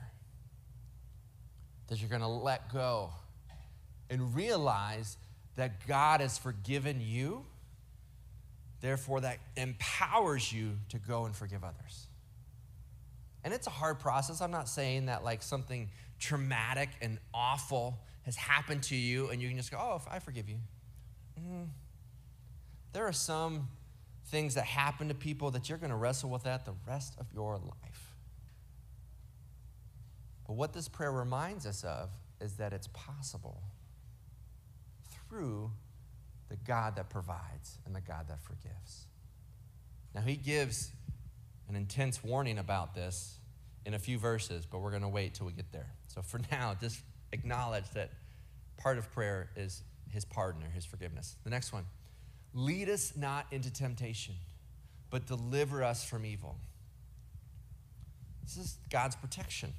That 1.88 2.02
you're 2.02 2.10
going 2.10 2.22
to 2.22 2.28
let 2.28 2.74
go 2.74 3.12
and 4.10 4.36
realize 4.36 5.16
that 5.56 5.88
God 5.88 6.20
has 6.20 6.38
forgiven 6.38 7.00
you. 7.00 7.46
Therefore, 8.82 9.22
that 9.22 9.38
empowers 9.56 10.52
you 10.52 10.72
to 10.90 11.00
go 11.00 11.24
and 11.24 11.34
forgive 11.34 11.64
others. 11.64 12.08
And 13.46 13.54
it's 13.54 13.68
a 13.68 13.70
hard 13.70 14.02
process. 14.02 14.42
I'm 14.42 14.52
not 14.52 14.68
saying 14.68 15.06
that 15.06 15.24
like 15.24 15.42
something 15.42 15.90
traumatic 16.20 16.90
and 17.02 17.20
awful 17.34 18.00
has 18.26 18.36
happened 18.36 18.84
to 18.84 18.96
you 18.96 19.30
and 19.30 19.42
you 19.42 19.48
can 19.48 19.58
just 19.58 19.72
go, 19.72 19.78
oh, 19.78 20.02
I 20.10 20.20
forgive 20.20 20.50
you. 20.50 20.58
Mm. 21.40 21.68
There 22.94 23.06
are 23.06 23.14
some 23.14 23.68
things 24.28 24.56
that 24.56 24.66
happen 24.66 25.10
to 25.10 25.14
people 25.14 25.52
that 25.52 25.70
you're 25.70 25.78
going 25.78 25.92
to 25.92 25.96
wrestle 25.96 26.30
with 26.30 26.44
that 26.44 26.66
the 26.66 26.74
rest 26.88 27.16
of 27.20 27.28
your 27.34 27.58
life. 27.58 28.16
But 30.48 30.54
what 30.54 30.74
this 30.74 30.88
prayer 30.88 31.12
reminds 31.12 31.66
us 31.66 31.84
of 31.84 32.10
is 32.42 32.54
that 32.54 32.74
it's 32.74 32.88
possible 32.88 33.62
through 35.30 35.72
the 36.50 36.56
God 36.58 36.96
that 36.98 37.10
provides 37.10 37.80
and 37.86 37.96
the 37.96 38.02
God 38.02 38.28
that 38.28 38.42
forgives. 38.44 39.08
Now, 40.14 40.22
he 40.22 40.36
gives 40.36 40.92
an 41.70 41.76
intense 41.76 42.24
warning 42.24 42.60
about 42.60 42.94
this 42.94 43.40
in 43.86 43.94
a 43.94 44.00
few 44.00 44.18
verses, 44.18 44.66
but 44.66 44.80
we're 44.80 44.92
going 44.92 45.02
to 45.02 45.10
wait 45.10 45.34
till 45.34 45.48
we 45.48 45.54
get 45.54 45.72
there. 45.72 45.92
So 46.08 46.22
for 46.22 46.40
now, 46.52 46.76
just 46.80 47.02
acknowledge 47.34 47.90
that 47.94 48.12
part 48.78 48.98
of 48.98 49.12
prayer 49.12 49.50
is 49.58 49.84
his 50.10 50.24
pardon 50.24 50.64
or 50.64 50.70
his 50.70 50.86
forgiveness. 50.86 51.36
The 51.44 51.50
next 51.50 51.74
one 51.74 51.86
lead 52.54 52.88
us 52.88 53.14
not 53.18 53.48
into 53.52 53.74
temptation, 53.74 54.36
but 55.10 55.26
deliver 55.26 55.84
us 55.84 56.06
from 56.06 56.26
evil. 56.26 56.56
This 58.44 58.58
is 58.58 58.78
God's 58.90 59.16
protection. 59.16 59.74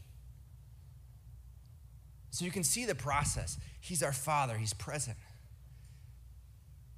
So 2.31 2.45
you 2.45 2.51
can 2.51 2.65
see 2.65 2.85
the 2.85 2.97
process. 2.97 3.59
He's 3.81 4.03
our 4.03 4.13
Father, 4.13 4.57
He's 4.57 4.75
present. 4.75 5.17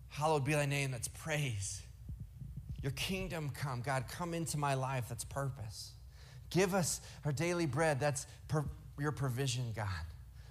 Hallowed 0.08 0.44
be 0.46 0.54
thy 0.54 0.64
name, 0.64 0.92
that's 0.92 1.08
praise. 1.08 1.82
Your 2.82 2.92
kingdom 2.92 3.50
come, 3.50 3.82
God, 3.82 4.04
come 4.08 4.32
into 4.32 4.56
my 4.56 4.72
life, 4.74 5.06
that's 5.10 5.24
purpose. 5.24 5.92
Give 6.48 6.74
us 6.74 7.02
our 7.24 7.32
daily 7.32 7.66
bread, 7.66 8.00
that's 8.00 8.26
per- 8.48 8.64
your 8.98 9.12
provision, 9.12 9.72
God. 9.76 9.88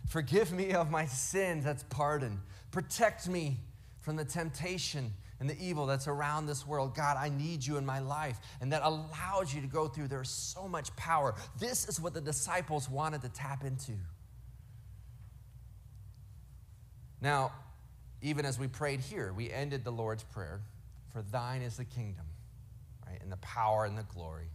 Forgive 0.08 0.52
me 0.52 0.74
of 0.74 0.92
my 0.92 1.06
sins, 1.06 1.64
that's 1.64 1.84
pardon. 1.84 2.42
Protect 2.72 3.28
me 3.28 3.58
from 4.02 4.16
the 4.16 4.26
temptation 4.26 5.12
and 5.40 5.50
the 5.50 5.58
evil 5.62 5.86
that's 5.86 6.08
around 6.08 6.46
this 6.46 6.66
world. 6.66 6.96
God, 6.96 7.18
I 7.18 7.30
need 7.30 7.66
you 7.66 7.78
in 7.78 7.86
my 7.86 8.00
life. 8.00 8.40
And 8.62 8.72
that 8.72 8.84
allows 8.84 9.54
you 9.54 9.62
to 9.62 9.68
go 9.68 9.88
through. 9.88 10.08
There's 10.08 10.30
so 10.30 10.68
much 10.68 10.96
power. 10.96 11.36
This 11.60 11.90
is 11.90 12.00
what 12.00 12.14
the 12.14 12.22
disciples 12.22 12.90
wanted 12.90 13.22
to 13.24 13.30
tap 13.30 13.64
into. 13.66 13.94
Now, 17.20 17.52
even 18.22 18.46
as 18.46 18.60
we 18.60 18.68
prayed 18.68 19.02
here, 19.02 19.34
we 19.34 19.52
ended 19.52 19.84
the 19.84 19.92
Lord's 19.92 20.24
Prayer 20.24 20.62
For 21.12 21.22
thine 21.22 21.62
is 21.62 21.78
the 21.78 21.86
kingdom, 21.86 22.26
right? 23.06 23.20
And 23.22 23.32
the 23.32 23.38
power 23.38 23.86
and 23.86 23.98
the 23.98 24.04
glory 24.04 24.50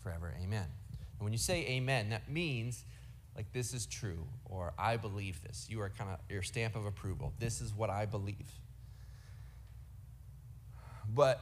forever. 0.00 0.34
Amen. 0.42 0.66
And 1.18 1.20
when 1.20 1.32
you 1.32 1.38
say 1.38 1.66
amen, 1.66 2.10
that 2.10 2.30
means 2.30 2.84
like 3.36 3.52
this 3.52 3.72
is 3.72 3.86
true 3.86 4.26
or 4.44 4.72
I 4.78 4.96
believe 4.96 5.42
this. 5.42 5.66
You 5.70 5.80
are 5.80 5.88
kind 5.90 6.10
of 6.10 6.18
your 6.28 6.42
stamp 6.42 6.76
of 6.76 6.86
approval. 6.86 7.32
This 7.38 7.60
is 7.60 7.74
what 7.74 7.90
I 7.90 8.06
believe. 8.06 8.50
But 11.08 11.40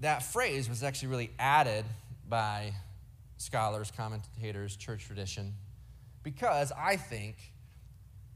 that 0.00 0.22
phrase 0.22 0.68
was 0.68 0.82
actually 0.82 1.08
really 1.08 1.30
added 1.38 1.84
by 2.28 2.72
scholars, 3.36 3.92
commentators, 3.94 4.76
church 4.76 5.06
tradition, 5.06 5.54
because 6.22 6.72
I 6.76 6.96
think 6.96 7.36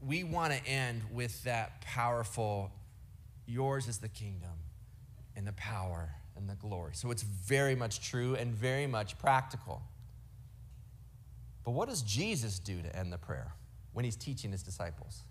we 0.01 0.23
want 0.23 0.53
to 0.53 0.67
end 0.67 1.03
with 1.11 1.43
that 1.43 1.81
powerful, 1.81 2.71
yours 3.45 3.87
is 3.87 3.99
the 3.99 4.07
kingdom 4.07 4.49
and 5.35 5.47
the 5.47 5.53
power 5.53 6.09
and 6.35 6.49
the 6.49 6.55
glory. 6.55 6.91
So 6.93 7.11
it's 7.11 7.23
very 7.23 7.75
much 7.75 8.07
true 8.07 8.35
and 8.35 8.53
very 8.53 8.87
much 8.87 9.17
practical. 9.17 9.81
But 11.65 11.71
what 11.71 11.89
does 11.89 12.03
Jesus 12.03 12.59
do 12.59 12.81
to 12.81 12.95
end 12.95 13.11
the 13.11 13.17
prayer 13.17 13.51
when 13.91 14.05
he's 14.05 14.15
teaching 14.15 14.51
his 14.51 14.63
disciples? 14.63 15.23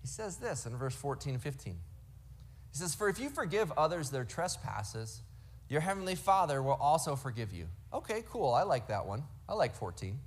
He 0.00 0.08
says 0.08 0.38
this 0.38 0.64
in 0.66 0.76
verse 0.76 0.94
14 0.94 1.34
and 1.34 1.42
15. 1.42 1.74
He 1.74 2.78
says, 2.78 2.94
For 2.94 3.08
if 3.08 3.20
you 3.20 3.28
forgive 3.28 3.70
others 3.76 4.10
their 4.10 4.24
trespasses, 4.24 5.22
your 5.68 5.82
heavenly 5.82 6.14
Father 6.14 6.62
will 6.62 6.78
also 6.80 7.14
forgive 7.14 7.52
you. 7.52 7.66
Okay, 7.92 8.24
cool. 8.30 8.54
I 8.54 8.62
like 8.62 8.88
that 8.88 9.06
one. 9.06 9.22
I 9.48 9.52
like 9.52 9.74
14. 9.76 10.18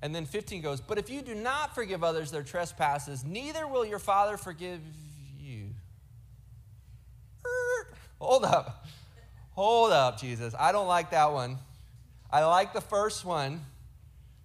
And 0.00 0.14
then 0.14 0.24
15 0.24 0.62
goes, 0.62 0.80
But 0.80 0.98
if 0.98 1.10
you 1.10 1.20
do 1.20 1.34
not 1.34 1.74
forgive 1.74 2.02
others 2.02 2.30
their 2.30 2.42
trespasses, 2.42 3.24
neither 3.24 3.66
will 3.66 3.84
your 3.84 3.98
Father 3.98 4.36
forgive 4.36 4.80
you. 5.38 5.66
Hold 8.18 8.44
up. 8.44 8.86
Hold 9.50 9.92
up, 9.92 10.18
Jesus. 10.18 10.54
I 10.58 10.72
don't 10.72 10.88
like 10.88 11.10
that 11.10 11.32
one. 11.32 11.58
I 12.30 12.44
like 12.44 12.72
the 12.72 12.80
first 12.80 13.24
one. 13.24 13.60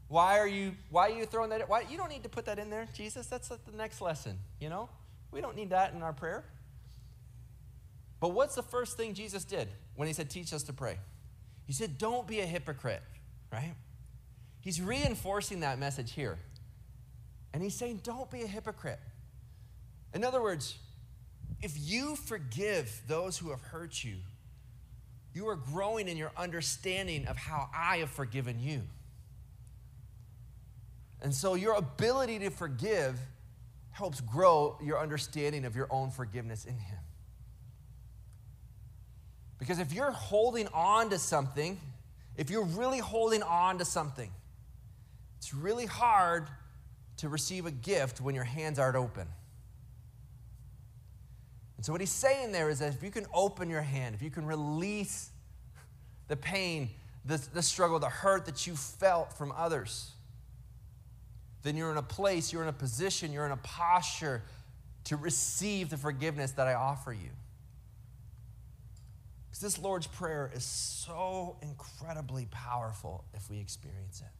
Why 0.07 0.39
are 0.39 0.47
you 0.47 0.73
why 0.89 1.09
are 1.09 1.17
you 1.17 1.25
throwing 1.25 1.49
that 1.49 1.67
why 1.67 1.83
you 1.89 1.97
don't 1.97 2.09
need 2.09 2.23
to 2.23 2.29
put 2.29 2.45
that 2.45 2.59
in 2.59 2.69
there, 2.69 2.87
Jesus? 2.93 3.27
That's 3.27 3.49
the 3.49 3.59
next 3.75 4.01
lesson, 4.01 4.37
you 4.59 4.69
know? 4.69 4.89
We 5.31 5.41
don't 5.41 5.55
need 5.55 5.71
that 5.71 5.93
in 5.93 6.01
our 6.01 6.13
prayer. 6.13 6.45
But 8.19 8.29
what's 8.29 8.55
the 8.55 8.63
first 8.63 8.97
thing 8.97 9.13
Jesus 9.13 9.43
did 9.43 9.67
when 9.95 10.07
he 10.07 10.13
said, 10.13 10.29
Teach 10.29 10.53
us 10.53 10.63
to 10.63 10.73
pray? 10.73 10.97
He 11.65 11.73
said, 11.73 11.97
Don't 11.97 12.27
be 12.27 12.39
a 12.39 12.45
hypocrite, 12.45 13.03
right? 13.51 13.75
He's 14.61 14.81
reinforcing 14.81 15.59
that 15.61 15.79
message 15.79 16.13
here. 16.13 16.39
And 17.53 17.61
he's 17.61 17.75
saying, 17.75 18.01
Don't 18.03 18.31
be 18.31 18.41
a 18.41 18.47
hypocrite. 18.47 18.99
In 20.13 20.23
other 20.23 20.41
words, 20.41 20.77
if 21.61 21.73
you 21.77 22.15
forgive 22.15 23.01
those 23.07 23.37
who 23.37 23.49
have 23.49 23.61
hurt 23.61 24.03
you, 24.03 24.17
you 25.33 25.47
are 25.47 25.55
growing 25.55 26.07
in 26.07 26.17
your 26.17 26.31
understanding 26.37 27.27
of 27.27 27.37
how 27.37 27.69
I 27.75 27.97
have 27.97 28.09
forgiven 28.09 28.59
you. 28.59 28.83
And 31.21 31.33
so 31.33 31.55
your 31.55 31.73
ability 31.73 32.39
to 32.39 32.49
forgive 32.49 33.19
helps 33.91 34.21
grow 34.21 34.77
your 34.81 34.99
understanding 34.99 35.65
of 35.65 35.75
your 35.75 35.87
own 35.89 36.11
forgiveness 36.11 36.65
in 36.65 36.77
Him. 36.77 36.99
Because 39.57 39.79
if 39.79 39.91
you're 39.91 40.11
holding 40.11 40.67
on 40.73 41.09
to 41.09 41.17
something, 41.17 41.79
if 42.35 42.51
you're 42.51 42.65
really 42.65 42.99
holding 42.99 43.41
on 43.41 43.79
to 43.79 43.85
something, 43.85 44.31
it's 45.37 45.53
really 45.53 45.87
hard 45.87 46.47
to 47.17 47.29
receive 47.29 47.65
a 47.65 47.71
gift 47.71 48.21
when 48.21 48.35
your 48.35 48.43
hands 48.43 48.77
aren't 48.77 48.95
open. 48.95 49.27
And 51.77 51.85
so, 51.85 51.91
what 51.91 52.01
he's 52.01 52.11
saying 52.11 52.51
there 52.51 52.69
is 52.69 52.79
that 52.79 52.93
if 52.93 53.03
you 53.03 53.11
can 53.11 53.25
open 53.33 53.69
your 53.69 53.81
hand, 53.81 54.15
if 54.15 54.21
you 54.21 54.31
can 54.31 54.45
release 54.45 55.29
the 56.27 56.35
pain, 56.35 56.89
the, 57.25 57.37
the 57.53 57.61
struggle, 57.61 57.99
the 57.99 58.09
hurt 58.09 58.45
that 58.45 58.67
you 58.67 58.75
felt 58.75 59.33
from 59.33 59.51
others, 59.55 60.11
then 61.63 61.75
you're 61.75 61.91
in 61.91 61.97
a 61.97 62.03
place, 62.03 62.53
you're 62.53 62.63
in 62.63 62.69
a 62.69 62.73
position, 62.73 63.33
you're 63.33 63.45
in 63.45 63.51
a 63.51 63.57
posture 63.57 64.43
to 65.05 65.15
receive 65.15 65.89
the 65.89 65.97
forgiveness 65.97 66.51
that 66.51 66.67
I 66.67 66.73
offer 66.73 67.13
you. 67.13 67.29
Because 69.49 69.61
this 69.61 69.79
Lord's 69.79 70.07
Prayer 70.07 70.51
is 70.53 70.63
so 70.63 71.57
incredibly 71.61 72.47
powerful 72.51 73.23
if 73.33 73.49
we 73.49 73.59
experience 73.59 74.21
it. 74.21 74.31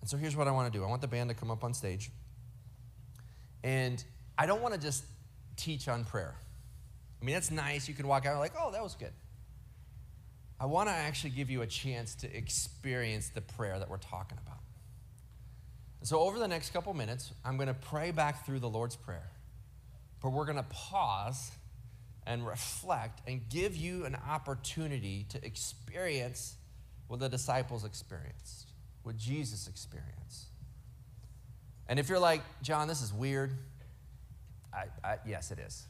And 0.00 0.10
so 0.10 0.18
here's 0.18 0.36
what 0.36 0.46
I 0.46 0.50
want 0.50 0.70
to 0.70 0.78
do 0.78 0.84
I 0.84 0.88
want 0.88 1.00
the 1.00 1.08
band 1.08 1.30
to 1.30 1.34
come 1.34 1.50
up 1.50 1.64
on 1.64 1.72
stage. 1.72 2.10
And 3.62 4.04
I 4.36 4.44
don't 4.44 4.60
want 4.60 4.74
to 4.74 4.80
just 4.80 5.04
teach 5.56 5.88
on 5.88 6.04
prayer. 6.04 6.34
I 7.20 7.24
mean, 7.24 7.34
that's 7.34 7.50
nice. 7.50 7.88
You 7.88 7.94
can 7.94 8.06
walk 8.06 8.26
out 8.26 8.38
like, 8.38 8.52
oh, 8.58 8.70
that 8.72 8.82
was 8.82 8.94
good. 8.94 9.12
I 10.60 10.66
want 10.66 10.88
to 10.88 10.94
actually 10.94 11.30
give 11.30 11.50
you 11.50 11.62
a 11.62 11.66
chance 11.66 12.14
to 12.16 12.36
experience 12.36 13.28
the 13.28 13.40
prayer 13.40 13.78
that 13.78 13.90
we're 13.90 13.96
talking 13.98 14.38
about. 14.44 14.60
so, 16.02 16.20
over 16.20 16.38
the 16.38 16.48
next 16.48 16.72
couple 16.72 16.94
minutes, 16.94 17.32
I'm 17.44 17.56
going 17.56 17.68
to 17.68 17.74
pray 17.74 18.10
back 18.10 18.46
through 18.46 18.60
the 18.60 18.68
Lord's 18.68 18.96
Prayer, 18.96 19.30
but 20.22 20.30
we're 20.30 20.44
going 20.44 20.56
to 20.56 20.66
pause 20.70 21.50
and 22.26 22.46
reflect 22.46 23.20
and 23.28 23.48
give 23.48 23.76
you 23.76 24.04
an 24.04 24.16
opportunity 24.28 25.26
to 25.30 25.44
experience 25.44 26.56
what 27.08 27.20
the 27.20 27.28
disciples 27.28 27.84
experienced, 27.84 28.68
what 29.02 29.16
Jesus 29.16 29.68
experienced. 29.68 30.46
And 31.88 31.98
if 31.98 32.08
you're 32.08 32.18
like, 32.18 32.42
Jon, 32.62 32.88
this 32.88 33.02
is 33.02 33.12
weird, 33.12 33.52
I, 34.72 34.84
I, 35.06 35.16
yes, 35.26 35.50
it 35.50 35.58
is. 35.58 35.84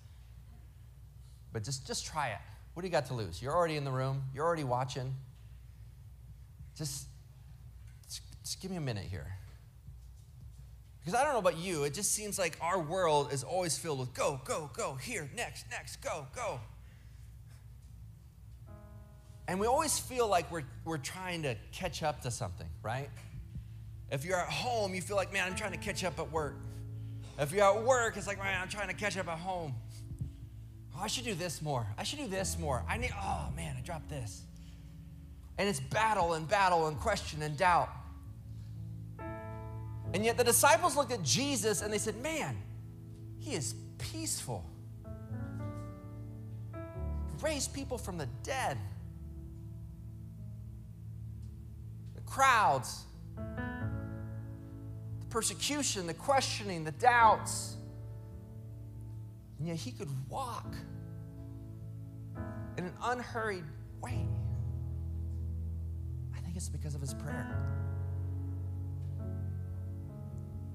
But 1.53 1.62
just, 1.62 1.87
just 1.87 2.05
try 2.05 2.31
it. 2.31 2.38
What 2.75 2.83
do 2.83 2.89
you 2.89 2.93
got 2.93 3.07
to 3.07 3.15
lose? 3.15 3.41
You're 3.41 3.55
already 3.55 3.77
in 3.77 3.85
the 3.85 3.93
room, 3.93 4.25
you're 4.35 4.45
already 4.45 4.65
watching. 4.65 5.15
Just, 6.77 7.07
just 8.43 8.61
give 8.61 8.71
me 8.71 8.77
a 8.77 8.81
minute 8.81 9.05
here. 9.05 9.27
Because 11.01 11.21
I 11.21 11.23
don't 11.23 11.35
know 11.35 11.39
about 11.39 11.59
you, 11.59 11.85
it 11.85 11.95
just 11.95 12.13
seems 12.13 12.39
like 12.39 12.57
our 12.61 12.81
world 12.81 13.33
is 13.33 13.45
always 13.45 13.77
filled 13.79 14.01
with 14.01 14.15
go, 14.15 14.41
go, 14.45 14.71
go, 14.75 14.95
here, 14.95 15.31
next, 15.37 15.67
next, 15.71 15.97
go, 16.03 16.27
go. 16.35 16.61
And 19.47 19.61
we 19.61 19.67
always 19.67 19.99
feel 19.99 20.27
like 20.27 20.51
we're, 20.51 20.65
we're 20.85 20.97
trying 20.97 21.43
to 21.43 21.57
catch 21.73 22.03
up 22.03 22.23
to 22.23 22.31
something, 22.31 22.67
right? 22.83 23.11
If 24.11 24.25
you're 24.25 24.39
at 24.39 24.49
home, 24.49 24.95
you 24.95 25.03
feel 25.03 25.17
like, 25.17 25.33
man, 25.33 25.47
I'm 25.47 25.55
trying 25.55 25.73
to 25.73 25.79
catch 25.79 26.03
up 26.05 26.19
at 26.19 26.33
work. 26.33 26.57
If 27.39 27.53
you're 27.53 27.65
at 27.65 27.85
work, 27.85 28.17
it's 28.17 28.27
like, 28.27 28.39
man, 28.39 28.59
I'm 28.61 28.69
trying 28.69 28.89
to 28.89 28.95
catch 28.95 29.19
up 29.19 29.29
at 29.29 29.39
home. 29.39 29.75
Oh, 30.97 31.01
I 31.03 31.07
should 31.09 31.25
do 31.25 31.35
this 31.35 31.61
more. 31.61 31.87
I 31.99 32.05
should 32.05 32.19
do 32.19 32.29
this 32.29 32.59
more. 32.59 32.85
I 32.89 32.99
need, 32.99 33.13
oh 33.21 33.49
man, 33.57 33.77
I 33.77 33.81
dropped 33.81 34.09
this. 34.09 34.43
And 35.59 35.69
it's 35.69 35.81
battle 35.81 36.35
and 36.35 36.49
battle 36.49 36.87
and 36.89 36.99
question 36.99 37.43
and 37.43 37.57
doubt. 37.57 37.91
And 40.13 40.25
yet 40.25 40.37
the 40.37 40.45
disciples 40.45 40.97
looked 40.97 41.13
at 41.13 41.23
Jesus 41.23 41.83
and 41.83 41.93
they 41.93 41.99
said, 41.99 42.17
man, 42.23 42.57
he 43.39 43.55
is 43.55 43.75
peaceful. 43.99 44.65
He 46.73 47.45
raised 47.45 47.75
people 47.75 47.99
from 47.99 48.17
the 48.19 48.29
dead. 48.45 48.79
The 52.15 52.21
crowds, 52.23 53.03
the 53.37 55.27
persecution, 55.31 56.07
the 56.07 56.15
questioning, 56.15 56.85
the 56.85 56.93
doubts 56.93 57.77
and 59.59 59.69
yet 59.69 59.77
he 59.77 59.93
could 59.93 60.09
walk 60.29 60.75
in 62.77 62.85
an 62.85 62.93
unhurried 63.03 63.64
way. 64.01 64.27
I 66.35 66.40
think 66.40 66.57
it's 66.57 66.69
because 66.69 66.95
of 66.95 67.01
his 67.01 67.14
prayer. 67.14 67.57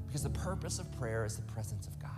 Because 0.08 0.24
the 0.24 0.30
purpose 0.30 0.80
of 0.80 0.92
prayer 0.98 1.26
is 1.26 1.36
the 1.36 1.44
presence 1.44 1.88
of 1.88 2.00
God. 2.00 2.10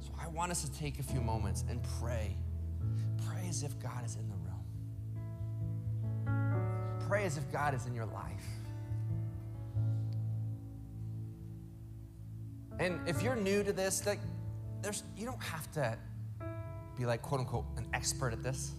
So 0.00 0.10
I 0.20 0.28
want 0.28 0.50
us 0.50 0.62
to 0.62 0.72
take 0.78 0.98
a 0.98 1.02
few 1.02 1.20
moments 1.20 1.64
and 1.68 1.80
pray. 2.00 2.36
Pray 3.26 3.46
as 3.48 3.62
if 3.62 3.78
God 3.80 4.04
is 4.04 4.16
in 4.16 4.28
the 4.28 4.34
room. 4.34 4.44
Pray 7.08 7.24
as 7.24 7.38
if 7.38 7.50
God 7.50 7.74
is 7.74 7.86
in 7.86 7.94
your 7.94 8.06
life. 8.06 8.44
And 12.78 13.00
if 13.08 13.22
you're 13.22 13.36
new 13.36 13.64
to 13.64 13.72
this, 13.72 14.04
like 14.06 14.20
there's, 14.82 15.02
you 15.16 15.26
don't 15.26 15.42
have 15.42 15.70
to 15.72 15.98
be 16.96 17.06
like, 17.06 17.22
quote 17.22 17.40
unquote, 17.40 17.64
an 17.76 17.86
expert 17.92 18.32
at 18.32 18.42
this. 18.42 18.72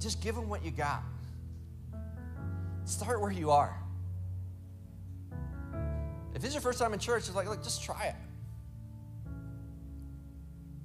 Just 0.00 0.20
give 0.20 0.34
them 0.34 0.48
what 0.48 0.64
you 0.64 0.70
got. 0.70 1.02
Start 2.84 3.20
where 3.20 3.30
you 3.30 3.50
are. 3.50 3.78
If 6.34 6.40
this 6.40 6.48
is 6.48 6.54
your 6.54 6.62
first 6.62 6.78
time 6.78 6.92
in 6.92 6.98
church, 6.98 7.26
it's 7.26 7.36
like, 7.36 7.48
look, 7.48 7.62
just 7.62 7.82
try 7.82 8.06
it. 8.06 8.14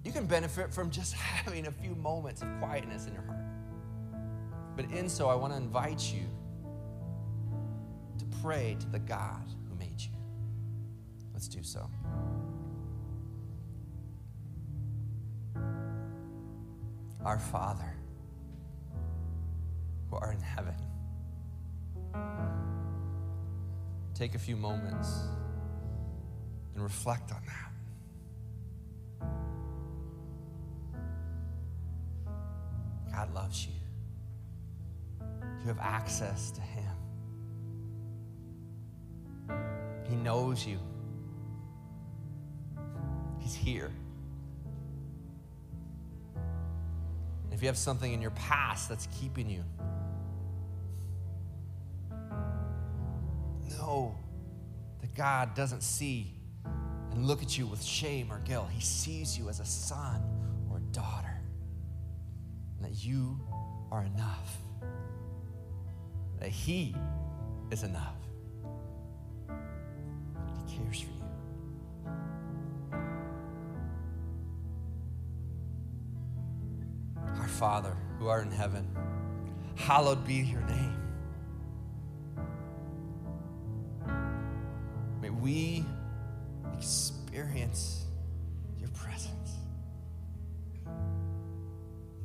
You 0.04 0.12
can 0.12 0.26
benefit 0.26 0.74
from 0.74 0.92
just 0.92 1.14
having 1.16 1.68
a 1.68 1.72
few 1.72 1.96
moments 1.96 2.42
of 2.42 2.48
quietness 2.60 3.08
in 3.08 3.14
your 3.14 3.24
heart. 3.24 3.40
But 4.76 4.92
in 4.92 5.10
so, 5.10 5.30
I 5.30 5.36
want 5.36 5.54
to 5.54 5.58
invite 5.58 6.14
you 6.14 6.24
to 8.20 8.26
pray 8.42 8.78
to 8.80 8.88
the 8.88 9.00
God 9.00 9.44
who 9.68 9.76
made 9.76 10.00
you. 10.00 10.12
Let's 11.34 11.48
do 11.48 11.64
so. 11.64 11.90
Our 17.24 17.40
Father, 17.40 17.94
who 20.10 20.16
art 20.16 20.36
in 20.36 20.42
heaven, 20.42 20.76
take 24.14 24.36
a 24.36 24.40
few 24.40 24.56
moments 24.56 25.24
and 26.74 26.84
reflect 26.84 27.32
on 27.32 27.42
that. 27.46 27.68
God 33.12 33.34
loves 33.34 33.66
you. 33.66 33.74
You 35.62 35.68
have 35.68 35.80
access 35.80 36.52
to 36.52 36.62
Him. 36.62 36.94
He 40.08 40.16
knows 40.16 40.66
you. 40.66 40.80
He's 43.40 43.56
here. 43.56 43.92
If 47.58 47.64
you 47.64 47.68
have 47.70 47.78
something 47.78 48.14
in 48.14 48.22
your 48.22 48.30
past 48.32 48.88
that's 48.88 49.08
keeping 49.20 49.50
you, 49.50 49.64
know 53.80 54.16
that 55.02 55.16
God 55.16 55.56
doesn't 55.56 55.82
see 55.82 56.36
and 57.12 57.26
look 57.26 57.42
at 57.42 57.58
you 57.58 57.66
with 57.66 57.84
shame 57.84 58.32
or 58.32 58.38
guilt. 58.42 58.68
He 58.70 58.80
sees 58.80 59.40
you 59.40 59.50
as 59.50 59.60
a 59.60 59.66
son 59.66 60.22
or 60.70 60.78
daughter, 60.92 61.42
and 62.78 62.86
that 62.86 63.04
you 63.04 63.40
are 63.92 64.04
enough, 64.04 64.58
that 66.40 66.50
He 66.50 66.96
is 67.72 67.82
enough. 67.82 68.18
He 69.50 70.78
cares 70.78 71.00
for 71.00 71.10
you. 71.10 71.17
Father 77.58 77.98
who 78.20 78.28
art 78.28 78.46
in 78.46 78.52
heaven, 78.52 78.88
hallowed 79.76 80.24
be 80.28 80.36
your 80.36 80.62
name. 80.62 80.96
May 85.20 85.32
we 85.32 85.84
experience 86.76 88.06
your 88.78 88.90
presence. 88.90 89.56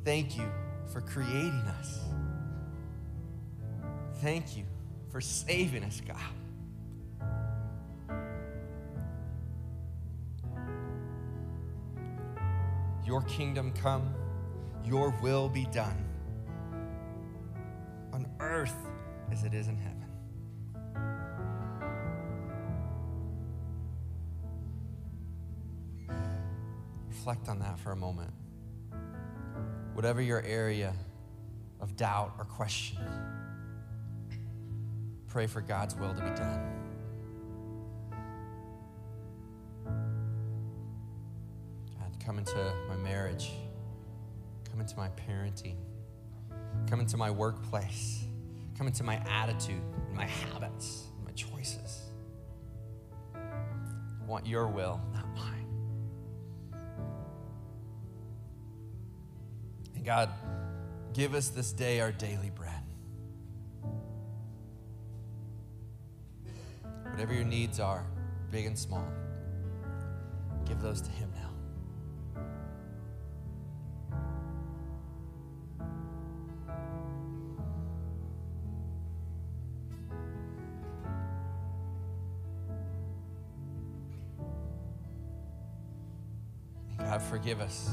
Thank 0.05 0.37
you 0.37 0.45
for 0.91 1.01
creating 1.01 1.63
us. 1.79 1.99
Thank 4.21 4.55
you 4.55 4.65
for 5.11 5.19
saving 5.19 5.83
us, 5.83 5.99
God. 6.07 6.17
Your 13.03 13.23
kingdom 13.23 13.73
come 13.73 14.13
your 14.85 15.13
will 15.21 15.49
be 15.49 15.65
done 15.65 16.05
on 18.11 18.27
earth 18.39 18.75
as 19.31 19.43
it 19.43 19.53
is 19.53 19.67
in 19.67 19.77
heaven. 19.77 20.05
Reflect 27.07 27.47
on 27.47 27.59
that 27.59 27.79
for 27.79 27.91
a 27.91 27.95
moment. 27.95 28.33
Whatever 29.93 30.21
your 30.21 30.41
area 30.43 30.93
of 31.79 31.95
doubt 31.95 32.33
or 32.37 32.45
question, 32.45 32.99
pray 35.27 35.47
for 35.47 35.61
God's 35.61 35.95
will 35.95 36.13
to 36.13 36.21
be 36.21 36.29
done. 36.31 36.61
God, 41.97 42.25
come 42.25 42.37
into 42.37 42.73
my 42.89 42.97
marriage 42.97 43.51
come 44.73 44.81
into 44.81 44.97
my 44.97 45.09
parenting. 45.09 45.75
Come 46.89 46.99
into 46.99 47.15
my 47.15 47.29
workplace. 47.29 48.23
Come 48.75 48.87
into 48.87 49.03
my 49.03 49.17
attitude, 49.29 49.83
and 50.07 50.17
my 50.17 50.25
habits, 50.25 51.03
and 51.15 51.25
my 51.25 51.31
choices. 51.33 52.09
I 53.35 54.25
want 54.25 54.47
your 54.47 54.67
will, 54.67 54.99
not 55.13 55.27
mine. 55.35 55.67
And 59.93 60.03
God, 60.03 60.31
give 61.13 61.35
us 61.35 61.49
this 61.49 61.71
day 61.71 61.99
our 61.99 62.11
daily 62.11 62.49
bread. 62.49 62.81
Whatever 67.11 67.35
your 67.35 67.45
needs 67.45 67.79
are, 67.79 68.07
big 68.49 68.65
and 68.65 68.77
small, 68.77 69.07
give 70.65 70.81
those 70.81 70.99
to 71.01 71.11
Him 71.11 71.29
now. 71.35 71.42
Forgive 87.43 87.59
us. 87.59 87.89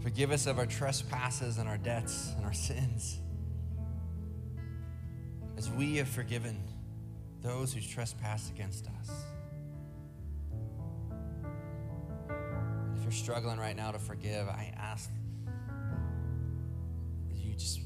Forgive 0.00 0.30
us 0.30 0.46
of 0.46 0.58
our 0.60 0.66
trespasses 0.66 1.58
and 1.58 1.68
our 1.68 1.76
debts 1.76 2.30
and 2.36 2.46
our 2.46 2.52
sins. 2.52 3.18
As 5.56 5.68
we 5.72 5.96
have 5.96 6.06
forgiven 6.06 6.62
those 7.42 7.72
who 7.72 7.80
trespass 7.80 8.48
against 8.50 8.86
us. 8.86 9.10
If 12.96 13.02
you're 13.02 13.10
struggling 13.10 13.58
right 13.58 13.74
now 13.74 13.90
to 13.90 13.98
forgive, 13.98 14.46
I 14.46 14.72
ask 14.78 15.10
that 17.28 17.38
you 17.38 17.54
just 17.54 17.80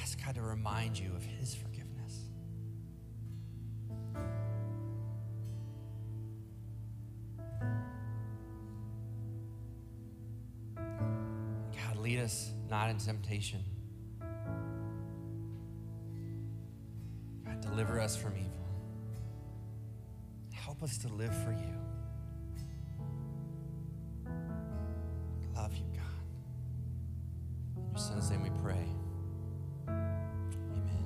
ask 0.00 0.24
God 0.24 0.36
to 0.36 0.42
remind 0.42 0.96
you 0.96 1.10
of 1.16 1.24
His 1.24 1.52
forgiveness. 1.52 1.73
Not 12.74 12.90
in 12.90 12.98
temptation. 12.98 13.60
God, 17.46 17.60
deliver 17.60 18.00
us 18.00 18.16
from 18.16 18.32
evil. 18.32 18.50
Help 20.52 20.82
us 20.82 20.98
to 20.98 21.08
live 21.08 21.32
for 21.44 21.52
you. 21.52 21.72
Love 25.54 25.72
you, 25.76 25.84
God. 25.94 26.02
In 27.76 27.90
your 27.90 27.98
son's 27.98 28.28
name 28.28 28.42
we 28.42 28.50
pray. 28.60 28.88
Amen. 29.86 31.04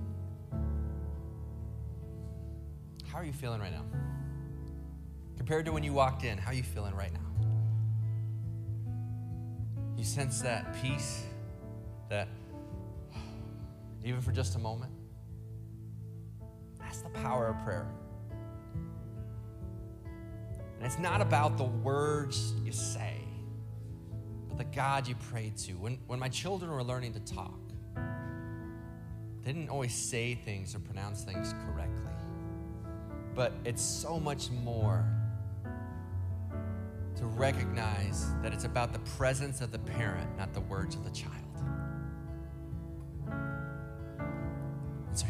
How 3.08 3.18
are 3.18 3.24
you 3.24 3.34
feeling 3.34 3.60
right 3.60 3.72
now? 3.72 3.84
Compared 5.36 5.66
to 5.66 5.72
when 5.72 5.84
you 5.84 5.92
walked 5.92 6.24
in, 6.24 6.38
how 6.38 6.52
are 6.52 6.54
you 6.54 6.62
feeling 6.62 6.94
right 6.94 7.12
now? 7.12 7.20
You 9.98 10.04
sense 10.04 10.40
that 10.40 10.74
peace, 10.80 11.24
that 12.08 12.28
even 14.04 14.20
for 14.20 14.32
just 14.32 14.56
a 14.56 14.58
moment? 14.58 14.92
That's 16.78 17.00
the 17.02 17.10
power 17.10 17.48
of 17.48 17.64
prayer. 17.64 17.86
And 20.76 20.86
it's 20.86 20.98
not 20.98 21.20
about 21.20 21.58
the 21.58 21.64
words 21.64 22.54
you 22.64 22.72
say, 22.72 23.16
but 24.48 24.58
the 24.58 24.64
God 24.64 25.08
you 25.08 25.16
pray 25.30 25.52
to. 25.64 25.72
When, 25.72 25.98
when 26.06 26.18
my 26.18 26.28
children 26.28 26.70
were 26.70 26.84
learning 26.84 27.14
to 27.14 27.20
talk, 27.20 27.58
they 29.42 29.52
didn't 29.52 29.70
always 29.70 29.94
say 29.94 30.34
things 30.34 30.74
or 30.74 30.78
pronounce 30.78 31.24
things 31.24 31.54
correctly. 31.66 32.12
But 33.34 33.52
it's 33.64 33.82
so 33.82 34.20
much 34.20 34.50
more 34.50 35.04
to 37.16 37.26
recognize 37.26 38.32
that 38.42 38.52
it's 38.52 38.64
about 38.64 38.92
the 38.92 39.00
presence 39.00 39.60
of 39.60 39.72
the 39.72 39.78
parent, 39.80 40.36
not 40.38 40.52
the 40.54 40.60
words 40.60 40.94
of 40.94 41.04
the 41.04 41.10
child. 41.10 41.47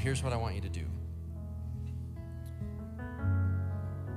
Here's 0.09 0.23
what 0.23 0.33
I 0.33 0.37
want 0.37 0.55
you 0.55 0.62
to 0.62 0.71
do. 0.71 0.87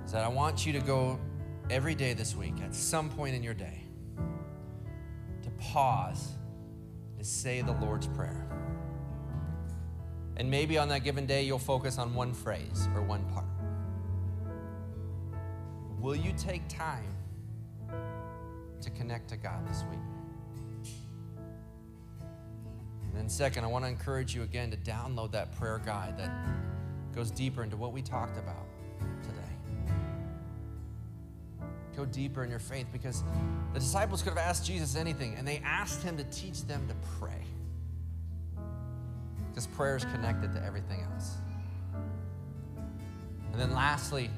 Is 0.06 0.14
that 0.14 0.24
I 0.24 0.30
want 0.30 0.66
you 0.66 0.72
to 0.72 0.80
go 0.80 1.20
every 1.70 1.96
day 1.96 2.14
this 2.14 2.34
week, 2.34 2.54
at 2.64 2.74
some 2.74 3.10
point 3.10 3.36
in 3.36 3.44
your 3.44 3.54
day, 3.54 3.84
to 5.44 5.50
pause 5.60 6.30
and 7.18 7.26
say 7.26 7.62
the 7.62 7.74
Lord's 7.74 8.08
Prayer. 8.08 8.48
And 10.38 10.50
maybe 10.50 10.78
on 10.78 10.88
that 10.88 11.04
given 11.04 11.26
day, 11.26 11.44
you'll 11.44 11.60
focus 11.60 11.98
on 11.98 12.14
one 12.14 12.34
phrase 12.34 12.88
or 12.96 13.02
one 13.02 13.26
part. 13.26 13.44
Will 16.00 16.16
you 16.16 16.32
take 16.38 16.66
time 16.70 17.14
to 18.80 18.90
connect 18.92 19.28
to 19.32 19.36
God 19.36 19.68
this 19.68 19.84
week? 19.92 20.00
Then, 23.22 23.30
second, 23.30 23.64
I 23.64 23.68
want 23.68 23.86
to 23.86 23.90
encourage 23.90 24.34
you 24.34 24.42
again 24.42 24.72
to 24.72 24.78
download 24.78 25.32
that 25.34 25.56
prayer 25.56 25.80
guide 25.86 26.18
that 26.18 26.32
goes 27.14 27.30
deeper 27.30 27.64
into 27.64 27.78
what 27.78 27.94
we 27.94 28.02
talked 28.02 28.36
about 28.40 28.66
today. 29.22 29.94
Go 31.96 32.06
deeper 32.06 32.44
in 32.44 32.50
your 32.50 32.58
faith 32.58 32.88
because 32.92 33.24
the 33.74 33.80
disciples 33.80 34.24
could 34.24 34.30
have 34.30 34.40
asked 34.40 34.66
Jesus 34.66 34.96
anything, 34.96 35.36
and 35.36 35.48
they 35.48 35.62
asked 35.64 36.02
him 36.02 36.18
to 36.18 36.24
teach 36.26 36.64
them 36.64 36.88
to 36.88 36.96
pray. 37.20 37.46
Because 39.50 39.68
prayer 39.68 39.98
is 39.98 40.06
connected 40.06 40.52
to 40.54 40.66
everything 40.66 41.06
else. 41.14 41.36
And 43.52 43.62
then, 43.62 43.72
lastly, 43.76 44.32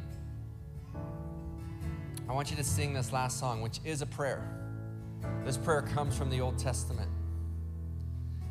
I 2.27 2.33
want 2.33 2.51
you 2.51 2.57
to 2.57 2.65
sing 2.65 2.93
this 2.93 3.13
last 3.13 3.39
song, 3.39 3.61
which 3.61 3.79
is 3.85 4.01
a 4.01 4.07
prayer. 4.07 4.45
This 5.45 5.55
prayer 5.55 5.83
comes 5.83 6.17
from 6.17 6.29
the 6.29 6.41
Old 6.41 6.57
Testament. 6.57 7.09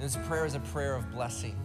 This 0.02 0.18
prayer 0.26 0.44
is 0.44 0.56
a 0.56 0.60
prayer 0.60 0.96
of 0.96 1.12
blessing. 1.12 1.56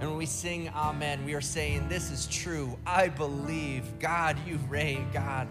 And 0.00 0.08
when 0.08 0.18
we 0.18 0.26
sing 0.26 0.68
Amen, 0.70 1.24
we 1.24 1.34
are 1.34 1.40
saying, 1.40 1.88
This 1.88 2.10
is 2.10 2.26
true. 2.26 2.76
I 2.84 3.08
believe. 3.08 4.00
God, 4.00 4.36
you 4.48 4.58
reign. 4.68 5.06
God, 5.12 5.46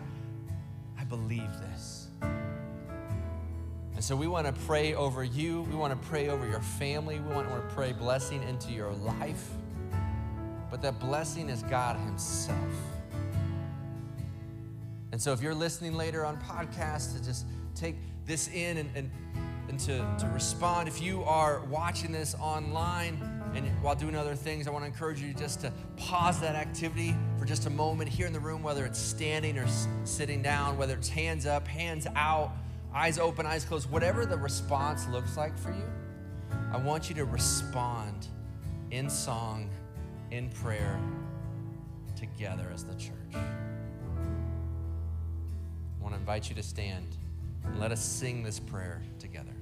I 0.99 1.05
believe 1.05 1.49
this. 1.61 2.09
And 2.21 4.03
so 4.03 4.13
we 4.13 4.27
want 4.27 4.45
to 4.45 4.51
pray 4.65 4.93
over 4.93 5.23
you. 5.23 5.61
We 5.61 5.75
want 5.77 5.93
to 5.93 6.07
pray 6.09 6.27
over 6.27 6.45
your 6.45 6.59
family. 6.59 7.21
We 7.21 7.33
want 7.33 7.47
to 7.47 7.73
pray 7.73 7.93
blessing 7.93 8.43
into 8.43 8.73
your 8.73 8.91
life. 8.91 9.49
But 10.69 10.81
that 10.81 10.99
blessing 10.99 11.47
is 11.47 11.63
God 11.63 11.95
Himself. 11.95 12.57
And 15.13 15.21
so 15.21 15.31
if 15.31 15.41
you're 15.41 15.55
listening 15.55 15.93
later 15.93 16.25
on 16.25 16.41
podcast, 16.41 17.15
to 17.17 17.23
just 17.23 17.45
take 17.73 17.95
this 18.25 18.49
in 18.49 18.79
and, 18.79 18.89
and, 18.95 19.11
and 19.69 19.79
to, 19.81 20.05
to 20.19 20.27
respond. 20.33 20.87
If 20.87 21.01
you 21.01 21.23
are 21.23 21.61
watching 21.69 22.11
this 22.11 22.35
online 22.35 23.21
and 23.55 23.67
while 23.81 23.95
doing 23.95 24.15
other 24.15 24.35
things, 24.35 24.67
I 24.67 24.71
want 24.71 24.83
to 24.83 24.87
encourage 24.87 25.21
you 25.21 25.33
just 25.33 25.61
to 25.61 25.71
pause 25.95 26.39
that 26.41 26.55
activity 26.55 27.15
for 27.37 27.45
just 27.45 27.65
a 27.67 27.69
moment 27.69 28.09
here 28.09 28.27
in 28.27 28.33
the 28.33 28.39
room, 28.39 28.63
whether 28.63 28.85
it's 28.85 28.99
standing 28.99 29.57
or 29.57 29.67
sitting 30.03 30.41
down, 30.41 30.77
whether 30.77 30.95
it's 30.95 31.09
hands 31.09 31.45
up, 31.45 31.67
hands 31.67 32.07
out, 32.15 32.51
eyes 32.93 33.19
open, 33.19 33.45
eyes 33.45 33.63
closed, 33.63 33.89
whatever 33.91 34.25
the 34.25 34.37
response 34.37 35.07
looks 35.07 35.37
like 35.37 35.57
for 35.57 35.71
you. 35.71 35.89
I 36.71 36.77
want 36.77 37.09
you 37.09 37.15
to 37.15 37.25
respond 37.25 38.27
in 38.91 39.09
song, 39.09 39.69
in 40.31 40.49
prayer, 40.49 40.99
together 42.15 42.69
as 42.73 42.83
the 42.83 42.95
church. 42.95 43.13
I 43.33 43.39
want 46.01 46.13
to 46.13 46.19
invite 46.19 46.49
you 46.49 46.55
to 46.55 46.63
stand 46.63 47.17
and 47.65 47.79
let 47.79 47.91
us 47.91 48.03
sing 48.03 48.43
this 48.43 48.59
prayer 48.59 49.01
together. 49.19 49.58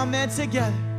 all 0.00 0.06
meant 0.06 0.32
together. 0.32 0.89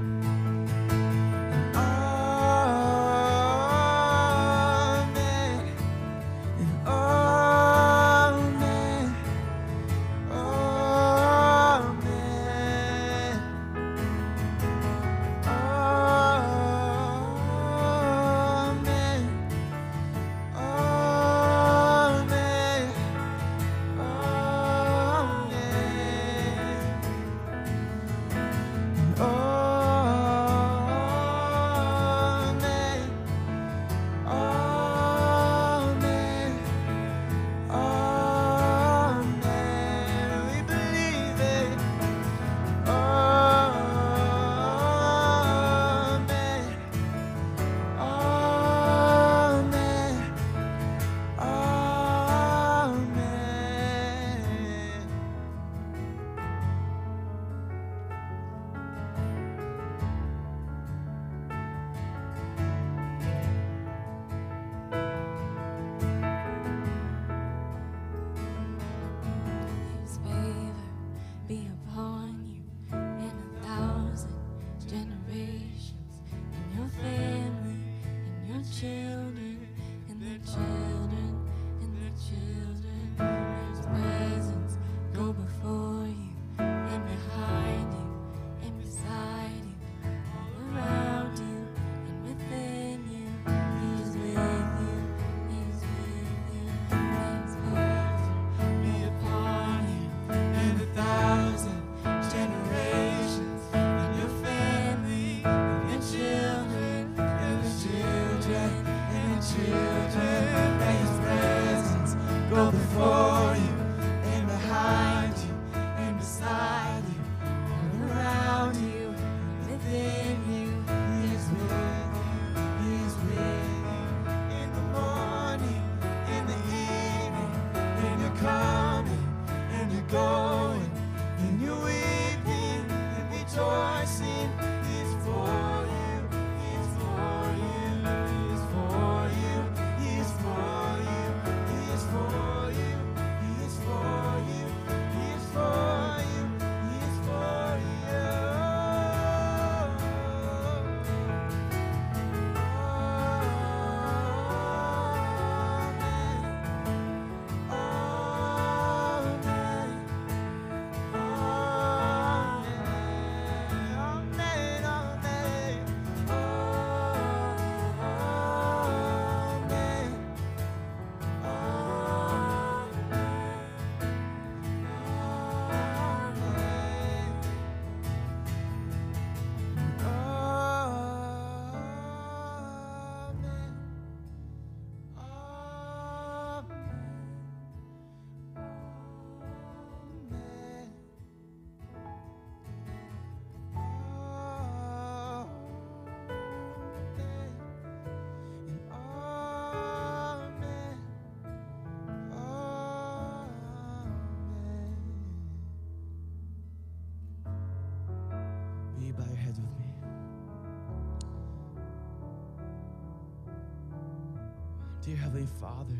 Heavenly 215.31 215.49
Father, 215.61 215.95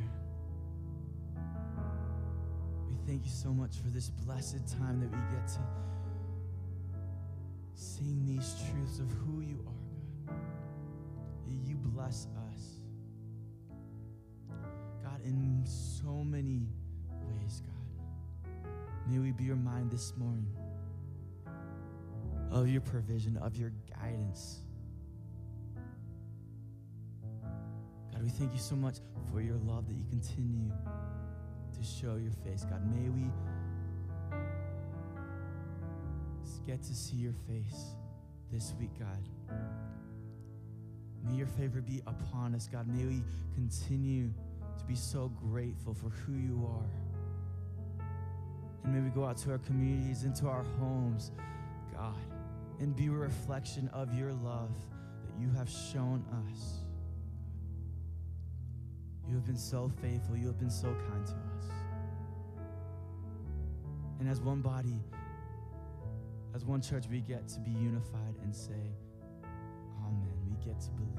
we 2.90 2.98
thank 3.08 3.24
you 3.24 3.32
so 3.32 3.54
much 3.54 3.78
for 3.78 3.88
this 3.88 4.10
blessed 4.10 4.68
time 4.78 5.00
that 5.00 5.10
we 5.10 5.38
get 5.38 5.48
to 5.48 5.60
sing 7.74 8.26
these 8.26 8.56
truths 8.70 9.00
of 9.00 9.10
who 9.10 9.40
you 9.40 9.66
are, 9.66 10.34
God. 10.34 11.66
You 11.66 11.78
bless 11.78 12.28
us. 12.52 12.82
God, 15.02 15.22
in 15.24 15.62
so 15.64 16.26
many 16.26 16.68
ways, 17.10 17.62
God. 17.62 18.62
May 19.08 19.20
we 19.20 19.32
be 19.32 19.50
reminded 19.50 19.92
this 19.92 20.14
morning 20.18 20.54
of 22.52 22.68
your 22.68 22.82
provision, 22.82 23.38
of 23.38 23.56
your 23.56 23.72
guidance. 23.98 24.60
God, 28.22 28.26
we 28.32 28.38
thank 28.38 28.54
you 28.54 28.60
so 28.60 28.76
much 28.76 28.98
for 29.32 29.42
your 29.42 29.58
love 29.66 29.88
that 29.88 29.96
you 29.96 30.06
continue 30.12 30.70
to 30.70 31.84
show 31.84 32.18
your 32.18 32.32
face. 32.46 32.64
God, 32.70 32.86
may 32.96 33.10
we 33.10 33.26
get 36.68 36.84
to 36.84 36.94
see 36.94 37.16
your 37.16 37.34
face 37.48 37.96
this 38.52 38.76
week, 38.80 38.92
God. 39.00 39.28
May 41.28 41.36
your 41.36 41.48
favor 41.48 41.82
be 41.82 42.04
upon 42.06 42.54
us, 42.54 42.70
God. 42.72 42.88
May 42.88 43.06
we 43.06 43.24
continue 43.56 44.30
to 44.78 44.86
be 44.86 44.96
so 44.96 45.32
grateful 45.50 45.96
for 45.96 46.10
who 46.10 46.34
you 46.34 46.70
are. 46.70 48.06
And 48.84 48.94
may 48.94 49.02
we 49.02 49.10
go 49.10 49.26
out 49.26 49.38
to 49.38 49.52
our 49.52 49.58
communities, 49.58 50.26
into 50.26 50.48
our 50.48 50.66
homes, 50.80 51.32
God, 51.92 52.14
and 52.80 52.96
be 52.96 53.08
a 53.08 53.12
reflection 53.12 53.90
of 53.92 54.14
your 54.14 54.32
love 54.32 54.76
that 55.26 55.42
you 55.42 55.50
have 55.58 55.68
shown 55.68 56.24
us. 56.48 56.82
You 59.32 59.38
have 59.38 59.46
been 59.46 59.56
so 59.56 59.90
faithful. 60.02 60.36
You 60.36 60.48
have 60.48 60.60
been 60.60 60.70
so 60.70 60.94
kind 61.10 61.26
to 61.26 61.32
us. 61.32 61.72
And 64.20 64.28
as 64.28 64.42
one 64.42 64.60
body, 64.60 65.00
as 66.54 66.66
one 66.66 66.82
church, 66.82 67.06
we 67.10 67.22
get 67.22 67.48
to 67.48 67.62
be 67.62 67.72
unified 67.72 68.36
and 68.44 68.54
say, 68.54 68.92
Amen. 70.06 70.34
We 70.50 70.58
get 70.66 70.82
to 70.82 70.90
believe 70.92 71.18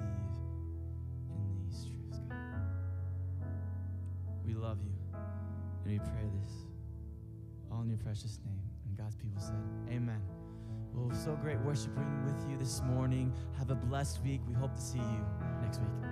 in 1.30 1.64
these 1.64 1.86
truths, 1.86 2.20
God. 2.28 2.36
We 4.44 4.52
love 4.52 4.76
you. 4.84 4.92
And 5.84 5.92
we 5.92 5.98
pray 5.98 6.28
this 6.38 6.52
all 7.70 7.80
in 7.80 7.88
your 7.88 7.98
precious 7.98 8.40
name. 8.44 8.60
And 8.86 8.98
God's 8.98 9.16
people 9.16 9.40
said, 9.40 9.64
Amen. 9.88 10.20
Well, 10.92 11.16
so 11.16 11.34
great 11.36 11.60
worshiping 11.60 12.24
with 12.26 12.50
you 12.50 12.58
this 12.58 12.82
morning. 12.82 13.32
Have 13.56 13.70
a 13.70 13.74
blessed 13.74 14.22
week. 14.22 14.42
We 14.46 14.52
hope 14.52 14.74
to 14.74 14.82
see 14.82 14.98
you 14.98 15.26
next 15.62 15.80
week. 15.80 16.11